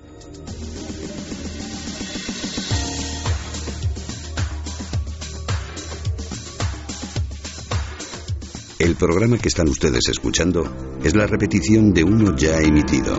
[8.84, 10.65] El programa que están ustedes escuchando
[11.01, 13.15] es la repetición de uno ya emitido.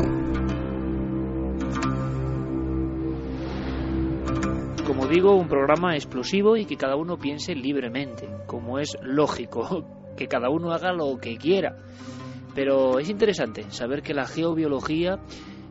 [4.87, 9.87] Como digo, un programa explosivo y que cada uno piense libremente, como es lógico,
[10.19, 11.79] que cada uno haga lo que quiera.
[12.55, 15.19] Pero es interesante saber que la geobiología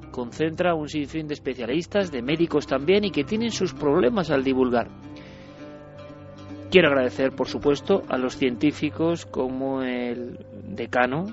[0.09, 4.89] concentra un sinfín de especialistas, de médicos también, y que tienen sus problemas al divulgar.
[6.73, 11.25] Quiero agradecer, por supuesto, a los científicos como el decano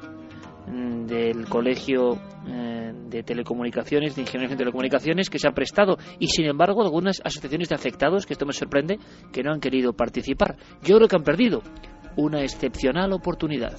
[0.66, 6.26] mm, del Colegio eh, de Telecomunicaciones, de Ingenieros de Telecomunicaciones, que se ha prestado y
[6.26, 8.98] sin embargo algunas asociaciones de afectados, que esto me sorprende,
[9.32, 10.56] que no han querido participar.
[10.82, 11.62] Yo creo que han perdido
[12.16, 13.78] una excepcional oportunidad.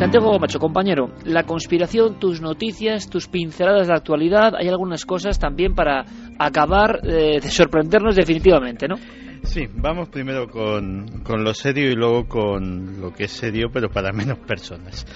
[0.00, 5.74] Santiago Macho, compañero, la conspiración, tus noticias, tus pinceladas de actualidad, hay algunas cosas también
[5.74, 6.06] para
[6.38, 8.94] acabar eh, de sorprendernos definitivamente, ¿no?
[9.42, 13.90] Sí, vamos primero con, con, lo serio y luego con lo que es serio, pero
[13.90, 15.06] para menos personas.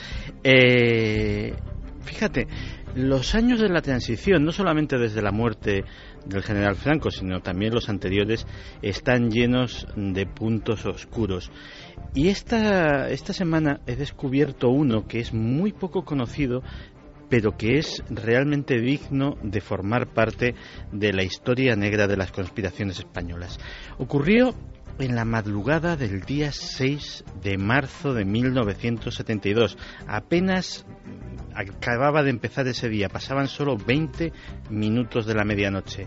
[0.42, 1.54] Eh,
[2.02, 2.46] fíjate,
[2.94, 5.84] los años de la transición, no solamente desde la muerte
[6.26, 8.46] del general Franco, sino también los anteriores,
[8.82, 11.50] están llenos de puntos oscuros.
[12.14, 16.62] Y esta, esta semana he descubierto uno que es muy poco conocido,
[17.28, 20.54] pero que es realmente digno de formar parte
[20.92, 23.58] de la historia negra de las conspiraciones españolas.
[23.98, 24.54] Ocurrió
[24.98, 29.76] en la madrugada del día 6 de marzo de 1972.
[30.06, 30.86] Apenas
[31.54, 34.32] acababa de empezar ese día, pasaban solo 20
[34.70, 36.06] minutos de la medianoche.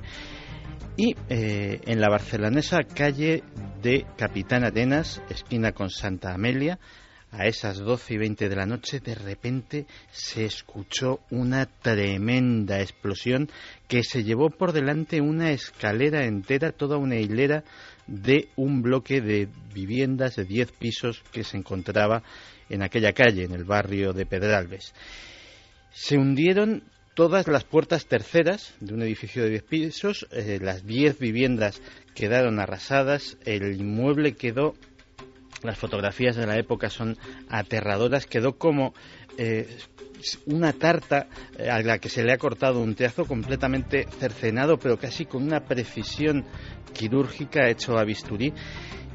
[0.96, 3.44] Y eh, en la barcelonesa calle
[3.82, 6.80] de Capitán Arenas, esquina con Santa Amelia,
[7.30, 13.50] a esas 12 y 20 de la noche, de repente se escuchó una tremenda explosión
[13.88, 17.64] que se llevó por delante una escalera entera, toda una hilera
[18.08, 22.24] de un bloque de viviendas de 10 pisos que se encontraba
[22.70, 24.94] en aquella calle, en el barrio de Pedralbes.
[25.92, 26.84] Se hundieron
[27.14, 31.82] todas las puertas terceras de un edificio de 10 pisos, eh, las 10 viviendas
[32.14, 34.76] quedaron arrasadas, el inmueble quedó,
[35.64, 37.18] las fotografías de la época son
[37.50, 38.94] aterradoras, quedó como
[39.38, 39.68] eh,
[40.48, 41.28] una tarta
[41.58, 45.44] eh, a la que se le ha cortado un trazo completamente cercenado, pero casi con
[45.44, 46.46] una precisión
[46.94, 48.54] quirúrgica hecho a bisturí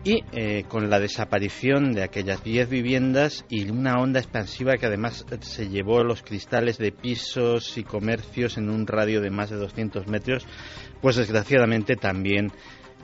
[0.04, 5.24] y eh, con la desaparición de aquellas 10 viviendas y una onda expansiva que además
[5.40, 10.08] se llevó los cristales de pisos y comercios en un radio de más de 200
[10.08, 10.46] metros,
[11.00, 12.52] pues desgraciadamente también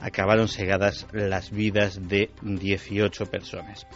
[0.01, 3.87] acabaron segadas las vidas de 18 personas.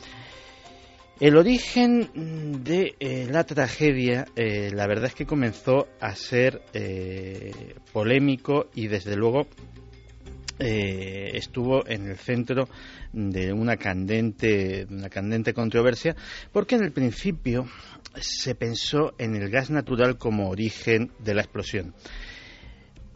[1.19, 6.61] El origen de eh, la tragedia, eh, la verdad es que comenzó a ser
[7.93, 9.47] polémico y desde luego
[10.59, 12.69] eh, estuvo en el centro
[13.11, 16.15] de una candente, una candente controversia,
[16.51, 17.67] porque en el principio
[18.21, 21.93] se pensó en el gas natural como origen de la explosión.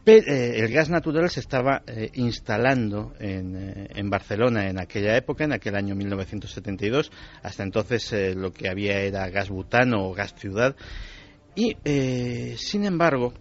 [0.10, 5.52] Eh, el gas natural se estaba eh, instalando en, en, Barcelona en aquella época, en
[5.52, 7.12] aquel año 1972.
[7.44, 10.78] Hasta entonces lo que había era gas butano o gas ciudad.
[11.56, 11.76] Y,
[12.56, 13.34] sin embargo,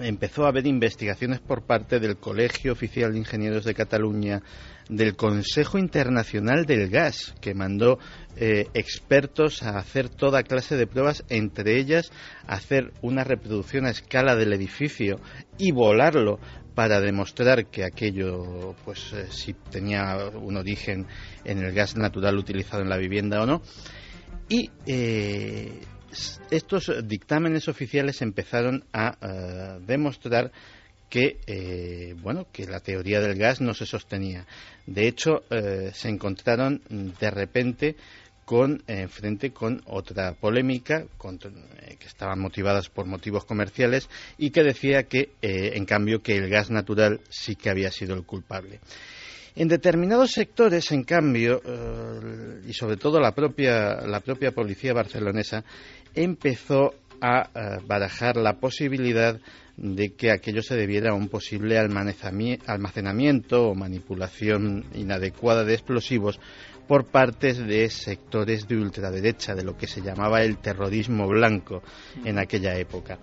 [0.00, 4.42] empezó a haber investigaciones por parte del Colegio Oficial de Ingenieros de Cataluña,
[4.88, 7.98] del Consejo Internacional del Gas, que mandó
[8.36, 12.10] eh, expertos a hacer toda clase de pruebas, entre ellas
[12.46, 15.20] hacer una reproducción a escala del edificio
[15.58, 16.38] y volarlo
[16.74, 21.06] para demostrar que aquello, pues, eh, si tenía un origen
[21.44, 23.62] en el gas natural utilizado en la vivienda o no.
[24.48, 25.80] Y eh,
[26.50, 30.52] estos dictámenes oficiales empezaron a demostrar
[31.08, 34.46] que eh, bueno que la teoría del gas no se sostenía.
[34.86, 37.96] De hecho, eh, se encontraron de repente
[38.44, 45.30] con frente con otra polémica que estaban motivadas por motivos comerciales y que decía que
[45.40, 48.80] en cambio que el gas natural sí que había sido el culpable.
[49.56, 51.62] En determinados sectores, en cambio,
[52.68, 55.64] y sobre todo la propia, la propia policía barcelonesa,
[56.14, 59.40] empezó a eh, barajar la posibilidad
[59.76, 66.38] de que aquello se debiera a un posible almacenamiento o manipulación inadecuada de explosivos
[66.86, 71.82] por partes de sectores de ultraderecha, de lo que se llamaba el terrorismo blanco
[72.24, 73.18] en aquella época.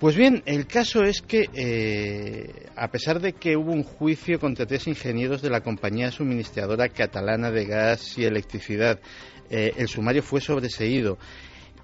[0.00, 4.66] Pues bien, el caso es que, eh, a pesar de que hubo un juicio contra
[4.66, 8.98] tres ingenieros de la compañía suministradora catalana de gas y electricidad,
[9.48, 11.18] eh, el sumario fue sobreseído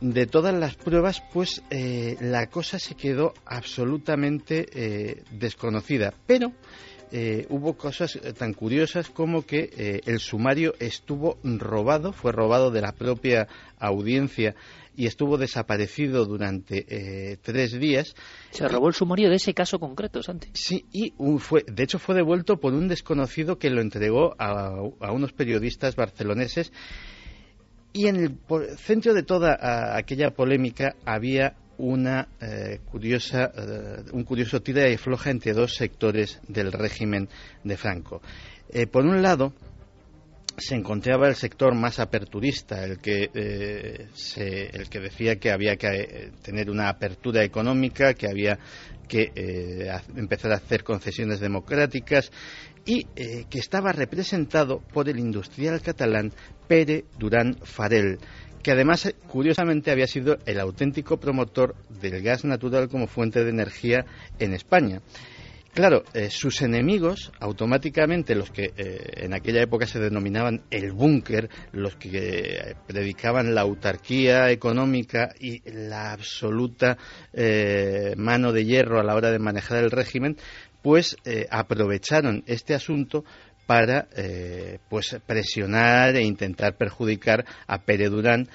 [0.00, 6.14] de todas las pruebas, pues eh, la cosa se quedó absolutamente eh, desconocida.
[6.26, 6.52] Pero
[7.10, 12.92] eh, hubo cosas tan curiosas como que el sumario estuvo robado, fue robado de la
[12.92, 14.54] propia audiencia
[14.94, 18.14] y estuvo desaparecido durante tres días.
[18.50, 20.48] Se robó el sumario de ese caso concreto, Santi.
[20.54, 25.12] Sí, y fue, de hecho fue devuelto por un desconocido que lo entregó a, a
[25.12, 26.72] unos periodistas barceloneses
[27.92, 28.38] y en el
[28.76, 35.30] centro de toda aquella polémica había una eh, curiosa, eh, un curioso tira y floja
[35.30, 37.28] entre dos sectores del régimen
[37.62, 38.20] de Franco.
[38.70, 39.52] Eh, por un lado,
[40.58, 44.08] se encontraba el sector más aperturista, el que, eh,
[44.72, 48.58] el que decía que había que tener una apertura económica, que había
[49.08, 52.30] que eh, empezar a hacer concesiones democráticas
[52.88, 56.32] y que estaba representado por el industrial catalán
[56.66, 58.18] Pere Durán Farel
[58.62, 64.04] que además, curiosamente, había sido el auténtico promotor del gas natural como fuente de energía
[64.38, 65.00] en España.
[65.78, 71.48] Claro, eh, sus enemigos, automáticamente los que eh, en aquella época se denominaban el búnker,
[71.70, 76.98] los que eh, predicaban la autarquía económica y la absoluta
[78.16, 80.36] mano de hierro a la hora de manejar el régimen,
[80.82, 81.16] pues
[81.50, 83.24] aprovecharon este asunto
[83.66, 84.08] para
[84.88, 88.48] pues presionar e intentar perjudicar a Pere Durán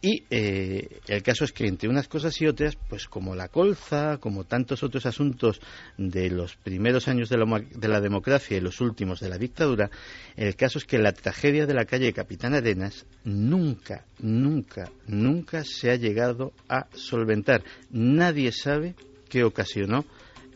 [0.00, 4.18] y eh, el caso es que entre unas cosas y otras, pues como la colza,
[4.18, 5.60] como tantos otros asuntos
[5.96, 9.90] de los primeros años de la, de la, democracia y los últimos de la dictadura,
[10.36, 15.90] el caso es que la tragedia de la calle Capitán Arenas nunca, nunca, nunca se
[15.90, 17.64] ha llegado a solventar.
[17.90, 18.94] Nadie sabe
[19.28, 20.04] qué ocasionó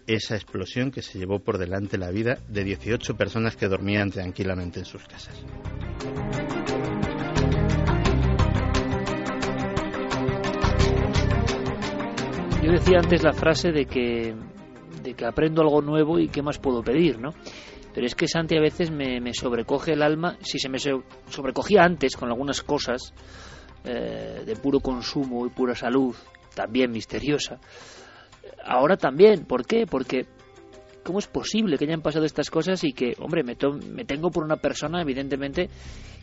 [0.07, 4.81] esa explosión que se llevó por delante la vida de 18 personas que dormían tranquilamente
[4.81, 5.45] en sus casas.
[12.63, 14.35] Yo decía antes la frase de que,
[15.03, 17.31] de que aprendo algo nuevo y qué más puedo pedir, ¿no?
[17.93, 22.17] Pero es que Santi a veces me, sobrecoge el alma, si se me sobrecogía antes
[22.17, 23.13] con algunas cosas
[23.85, 26.15] eh, de puro consumo y pura salud,
[26.55, 27.59] también misteriosa,
[28.64, 29.86] ahora también, ¿por qué?
[29.86, 30.26] Porque
[31.03, 33.57] ¿cómo es posible que hayan pasado estas cosas y que, hombre, me,
[33.90, 35.68] me tengo por una persona, evidentemente,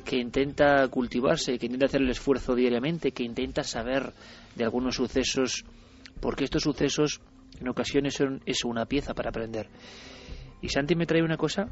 [0.05, 4.13] que intenta cultivarse, que intenta hacer el esfuerzo diariamente, que intenta saber
[4.55, 5.65] de algunos sucesos
[6.19, 7.21] porque estos sucesos
[7.59, 9.67] en ocasiones son es una pieza para aprender.
[10.61, 11.69] Y Santi me trae una cosa,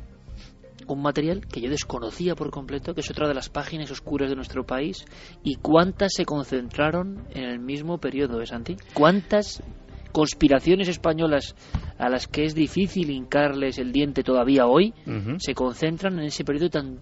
[0.88, 4.36] un material que yo desconocía por completo, que es otra de las páginas oscuras de
[4.36, 5.06] nuestro país,
[5.44, 8.78] y cuántas se concentraron en el mismo periodo, ¿eh, Santi?
[8.94, 9.62] ¿Cuántas
[10.12, 11.56] conspiraciones españolas
[11.98, 14.94] a las que es difícil hincarles el diente todavía hoy
[15.38, 17.00] se concentran en ese periodo tan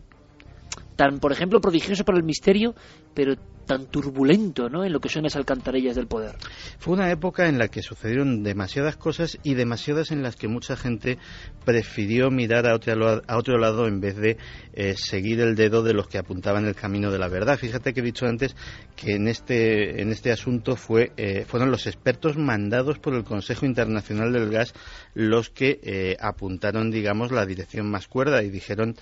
[0.96, 2.74] tan, por ejemplo, prodigioso para el misterio,
[3.14, 3.36] pero
[3.66, 4.86] tan turbulento ¿no?
[4.86, 6.36] en lo que son las alcantarillas del poder.
[6.80, 10.76] Fue una época en la que sucedieron demasiadas cosas y demasiadas en las que mucha
[10.76, 11.18] gente
[11.66, 14.38] prefirió mirar a otro, a otro lado en vez de
[14.74, 17.58] eh, seguir el dedo de los que apuntaban el camino de la verdad.
[17.58, 18.56] Fíjate que he dicho antes
[18.96, 23.66] que en este, en este asunto fue, eh, fueron los expertos mandados por el Consejo
[23.66, 24.74] Internacional del Gas
[25.14, 28.96] los que eh, apuntaron, digamos, la dirección más cuerda y dijeron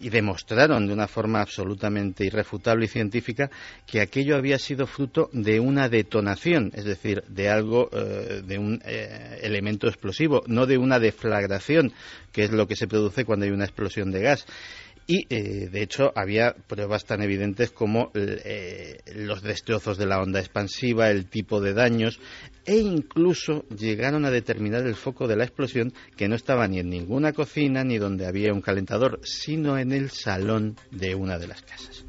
[0.00, 3.50] y demostraron de una forma absolutamente irrefutable y científica
[3.86, 8.80] que aquello había sido fruto de una detonación, es decir, de algo, eh, de un
[8.84, 11.92] eh, elemento explosivo, no de una deflagración,
[12.32, 14.46] que es lo que se produce cuando hay una explosión de gas
[15.10, 20.38] y eh, de hecho había pruebas tan evidentes como eh, los destrozos de la onda
[20.38, 22.20] expansiva, el tipo de daños
[22.66, 26.90] e incluso llegaron a determinar el foco de la explosión que no estaba ni en
[26.90, 31.62] ninguna cocina ni donde había un calentador, sino en el salón de una de las
[31.62, 32.04] casas.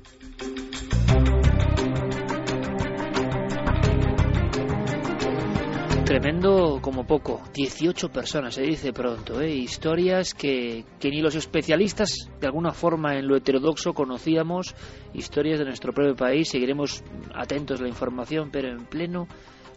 [6.09, 9.51] Tremendo como poco, 18 personas, se dice pronto, ¿eh?
[9.51, 14.73] historias que, que, ni los especialistas de alguna forma en lo heterodoxo conocíamos,
[15.13, 17.03] historias de nuestro propio país, seguiremos
[17.35, 19.27] atentos a la información, pero en pleno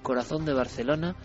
[0.02, 1.16] corazón de Barcelona,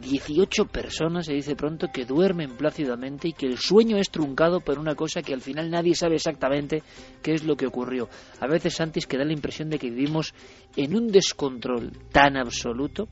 [0.00, 4.78] 18 personas, se dice pronto, que duermen plácidamente y que el sueño es truncado por
[4.78, 6.82] una cosa que al final nadie sabe exactamente
[7.22, 8.08] qué es lo que ocurrió.
[8.40, 10.34] A veces, antes que da la impresión de que vivimos
[10.76, 13.08] en un descontrol tan absoluto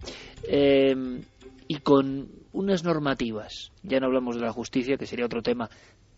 [0.49, 0.95] eh,
[1.68, 5.68] y con unas normativas, ya no hablamos de la justicia, que sería otro tema,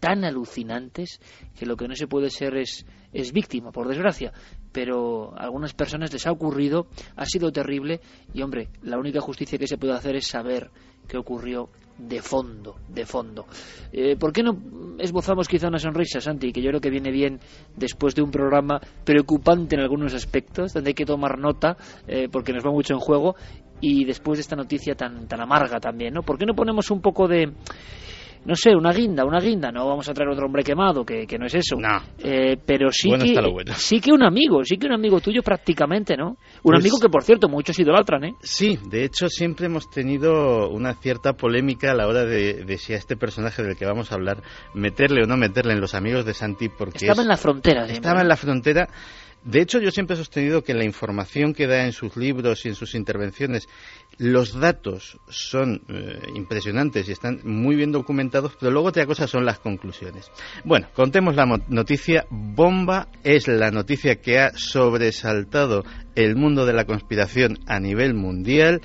[0.01, 1.21] tan alucinantes
[1.59, 4.33] que lo que no se puede ser es, es víctima, por desgracia.
[4.73, 8.01] Pero a algunas personas les ha ocurrido, ha sido terrible
[8.33, 10.71] y, hombre, la única justicia que se puede hacer es saber
[11.07, 13.47] qué ocurrió de fondo, de fondo.
[13.93, 14.57] Eh, ¿Por qué no
[14.99, 17.41] esbozamos quizá una sonrisa, Santi, que yo creo que viene bien
[17.77, 21.77] después de un programa preocupante en algunos aspectos, donde hay que tomar nota,
[22.07, 23.35] eh, porque nos va mucho en juego,
[23.81, 26.23] y después de esta noticia tan, tan amarga también, ¿no?
[26.23, 27.53] ¿Por qué no ponemos un poco de
[28.45, 31.47] no sé, una guinda, una guinda, no vamos a traer otro hombre quemado, que, no
[31.47, 31.77] es eso.
[31.77, 32.01] No.
[32.19, 36.31] Eh, pero sí que, sí que un amigo, sí que un amigo tuyo prácticamente, ¿no?
[36.31, 38.35] Un pues amigo que, por cierto, muchos idolatran, ¿eh?
[38.41, 42.97] Sí, de hecho siempre hemos tenido una cierta polémica a la hora de, si a
[42.97, 44.43] este personaje del que vamos a hablar
[44.75, 46.99] meterle o no meterle en los amigos de Santi, porque...
[46.99, 47.87] Estaba en la frontera.
[47.87, 48.89] Estaba en la frontera
[49.45, 52.69] De hecho, yo siempre he sostenido que la información que da en sus libros y
[52.69, 53.69] en sus intervenciones,
[54.19, 59.45] los datos son eh, impresionantes y están muy bien documentados, pero luego otra cosa son
[59.45, 60.31] las conclusiones.
[60.65, 62.27] Bueno, contemos la noticia.
[62.31, 65.85] Bomba es la noticia que ha sobresaltado
[66.15, 68.83] el mundo de la conspiración a nivel mundial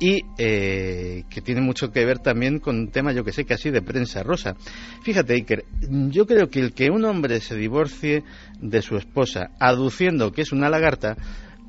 [0.00, 3.70] y eh, que tiene mucho que ver también con un tema, yo que sé, casi
[3.70, 4.56] de prensa rosa.
[5.02, 5.64] Fíjate, Iker,
[6.10, 8.24] yo creo que el que un hombre se divorcie
[8.60, 11.16] de su esposa aduciendo que es una lagarta,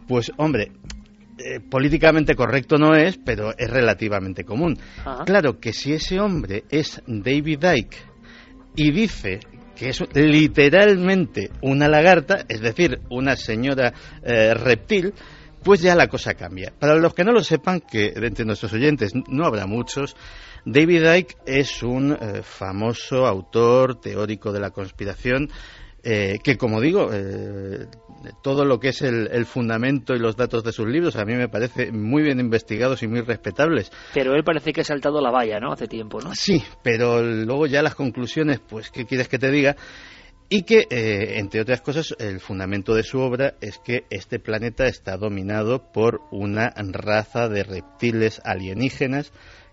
[0.07, 0.71] pues hombre,
[1.37, 4.77] eh, políticamente correcto no es, pero es relativamente común.
[5.25, 7.97] Claro que si ese hombre es David Icke
[8.75, 9.39] y dice
[9.75, 15.13] que es literalmente una lagarta, es decir, una señora eh, reptil,
[15.65, 16.71] pues ya la cosa cambia.
[16.79, 20.15] Para los que no lo sepan, que entre nuestros oyentes no habrá muchos,
[20.63, 25.49] David Icke es un eh, famoso autor teórico de la conspiración
[26.03, 27.87] eh, que, como digo, eh,
[28.43, 31.49] todo lo que es el, fundamento y los datos de sus libros a mí me
[31.49, 33.91] parece muy bien investigados y muy respetables.
[34.13, 35.71] Pero él parece que ha saltado la valla, ¿no?
[35.71, 36.35] Hace tiempo, ¿no?
[36.35, 39.75] Sí, pero luego ya las conclusiones, pues, ¿qué quieres que te diga?
[40.47, 44.85] Y que, eh, entre otras cosas, el fundamento de su obra es que este planeta
[44.85, 49.31] está dominado por una raza de reptiles alienígenas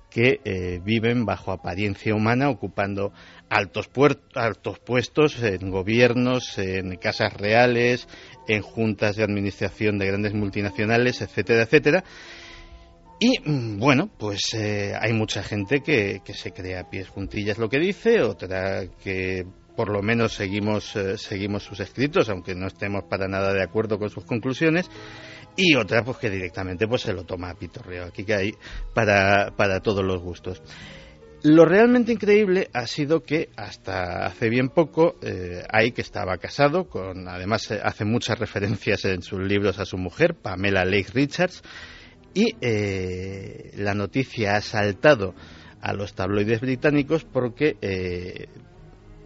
[0.09, 3.13] que eh, viven bajo apariencia humana, ocupando
[3.49, 3.89] altos,
[4.35, 8.09] altos puestos en gobiernos, en casas reales,
[8.49, 12.05] en juntas de administración de grandes multinacionales, etcétera, etcétera.
[13.21, 17.57] Y mm, bueno, pues eh, hay mucha gente que, que, se crea a pies juntillas
[17.57, 19.47] lo que dice, otra que
[19.77, 23.99] por lo menos seguimos, eh, seguimos sus escritos, aunque no estemos para nada de acuerdo
[23.99, 24.91] con sus conclusiones,
[25.57, 28.55] y otra pues que directamente pues se lo toma a pitorreo, aquí que hay
[28.95, 30.63] para, para todos los gustos.
[31.45, 37.29] Lo realmente increíble ha sido que hasta hace bien poco eh, que estaba casado con,
[37.29, 41.63] además eh, hace muchas referencias en sus libros a su mujer, Pamela Lake Richards,
[42.33, 45.35] y eh, la noticia ha saltado
[45.81, 47.77] a los tabloides británicos porque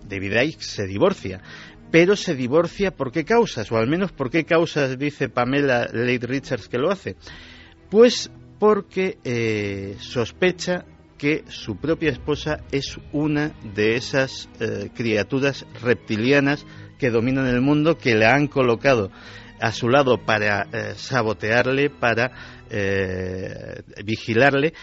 [0.08, 1.42] David Icke se divorcia.
[1.90, 6.26] Pero se divorcia por qué causas, o al menos por qué causas dice Pamela Lake
[6.26, 7.16] Richards que lo hace.
[7.90, 10.84] Pues porque eh, sospecha
[11.16, 16.66] que su propia esposa es una de esas eh, criaturas reptilianas
[16.98, 19.10] que dominan el mundo, que le han colocado
[19.60, 22.32] a su lado para eh, sabotearle, para
[24.04, 24.74] vigilarle.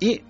[0.00, 0.22] Y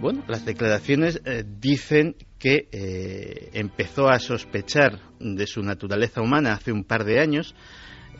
[0.00, 1.20] bueno, las declaraciones
[1.60, 7.54] dicen que eh, empezó a sospechar de su naturaleza humana hace un par de años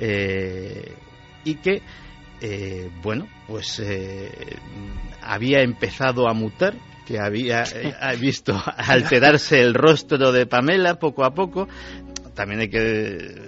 [0.00, 0.92] eh,
[1.44, 1.82] y que,
[2.40, 3.82] eh, bueno, pues
[5.22, 6.74] había empezado a mutar,
[7.06, 7.64] que había
[8.20, 11.68] visto alterarse el rostro de Pamela poco a poco.
[12.34, 13.47] También hay que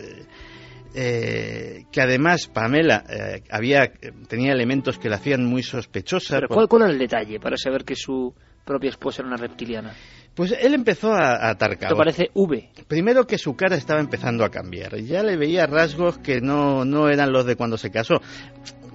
[0.93, 3.05] que además Pamela
[3.51, 3.93] había
[4.28, 6.36] tenía elementos que la hacían muy sospechosa.
[6.36, 8.34] ¿Pero cuál, cuál, era el detalle para saber que su
[8.64, 9.93] propia esposa era una reptiliana?
[10.34, 11.99] Pues él empezó a, atar cabos.
[11.99, 12.70] parece V.
[12.86, 14.97] Primero que su cara estaba empezando a cambiar.
[15.01, 18.20] Ya le veía rasgos que no, no eran los de cuando se casó.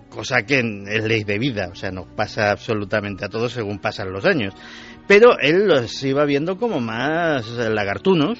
[0.09, 4.13] Cosa que es ley de vida, o sea, nos pasa absolutamente a todos según pasan
[4.13, 4.53] los años.
[5.07, 8.39] Pero él los iba viendo como más lagartunos,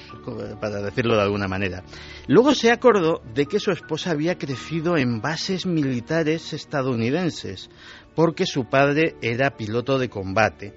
[0.60, 1.84] para decirlo de alguna manera.
[2.26, 7.70] Luego se acordó de que su esposa había crecido en bases militares estadounidenses,
[8.16, 10.74] porque su padre era piloto de combate.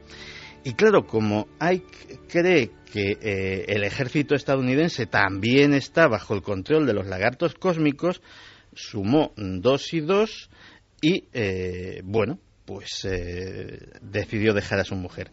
[0.63, 6.85] Y claro, como Ike cree que eh, el ejército estadounidense también está bajo el control
[6.85, 8.21] de los lagartos cósmicos,
[8.73, 10.49] sumó dos y dos
[11.01, 15.31] y, eh, bueno, pues eh, decidió dejar a su mujer.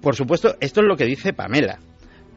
[0.00, 1.78] Por supuesto, esto es lo que dice Pamela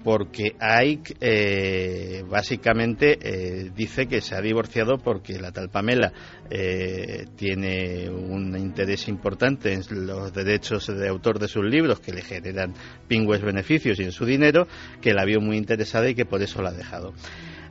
[0.03, 6.11] porque Ike eh, básicamente eh, dice que se ha divorciado porque la tal Pamela
[6.49, 12.21] eh, tiene un interés importante en los derechos de autor de sus libros que le
[12.21, 12.73] generan
[13.07, 14.67] pingües beneficios y en su dinero,
[15.01, 17.13] que la vio muy interesada y que por eso la ha dejado.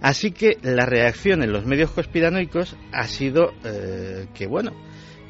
[0.01, 3.53] Así que la reacción en los medios conspiranoicos ha sido
[4.33, 4.71] que, bueno,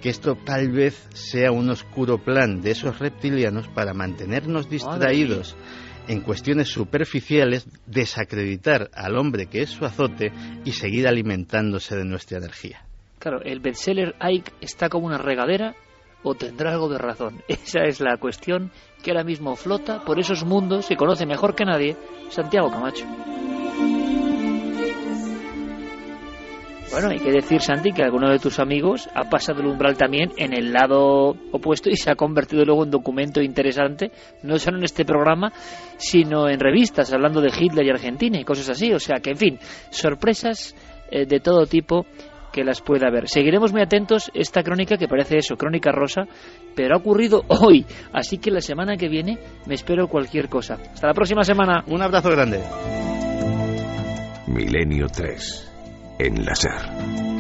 [0.01, 5.57] que esto tal vez sea un oscuro plan de esos reptilianos para mantenernos distraídos
[6.09, 10.33] en cuestiones superficiales, desacreditar al hombre que es su azote
[10.65, 12.85] y seguir alimentándose de nuestra energía.
[13.19, 15.75] Claro, el bestseller Ike está como una regadera
[16.23, 17.43] o tendrá algo de razón.
[17.49, 18.71] Esa es la cuestión
[19.03, 21.97] que ahora mismo flota por esos mundos que conoce mejor que nadie
[22.31, 23.05] Santiago Camacho.
[26.91, 30.31] Bueno, hay que decir, Santi, que alguno de tus amigos ha pasado el umbral también
[30.37, 34.11] en el lado opuesto y se ha convertido luego en documento interesante,
[34.43, 35.53] no solo en este programa,
[35.99, 38.93] sino en revistas, hablando de Hitler y Argentina y cosas así.
[38.93, 39.59] O sea que, en fin,
[39.91, 40.75] sorpresas
[41.11, 42.07] eh, de todo tipo
[42.53, 43.29] que las pueda ver.
[43.29, 46.23] Seguiremos muy atentos esta crónica que parece eso, crónica rosa,
[46.75, 50.75] pero ha ocurrido hoy, así que la semana que viene me espero cualquier cosa.
[50.75, 51.85] Hasta la próxima semana.
[51.87, 52.61] Un abrazo grande.
[54.47, 55.68] Milenio 3.
[56.19, 57.38] Enlazar.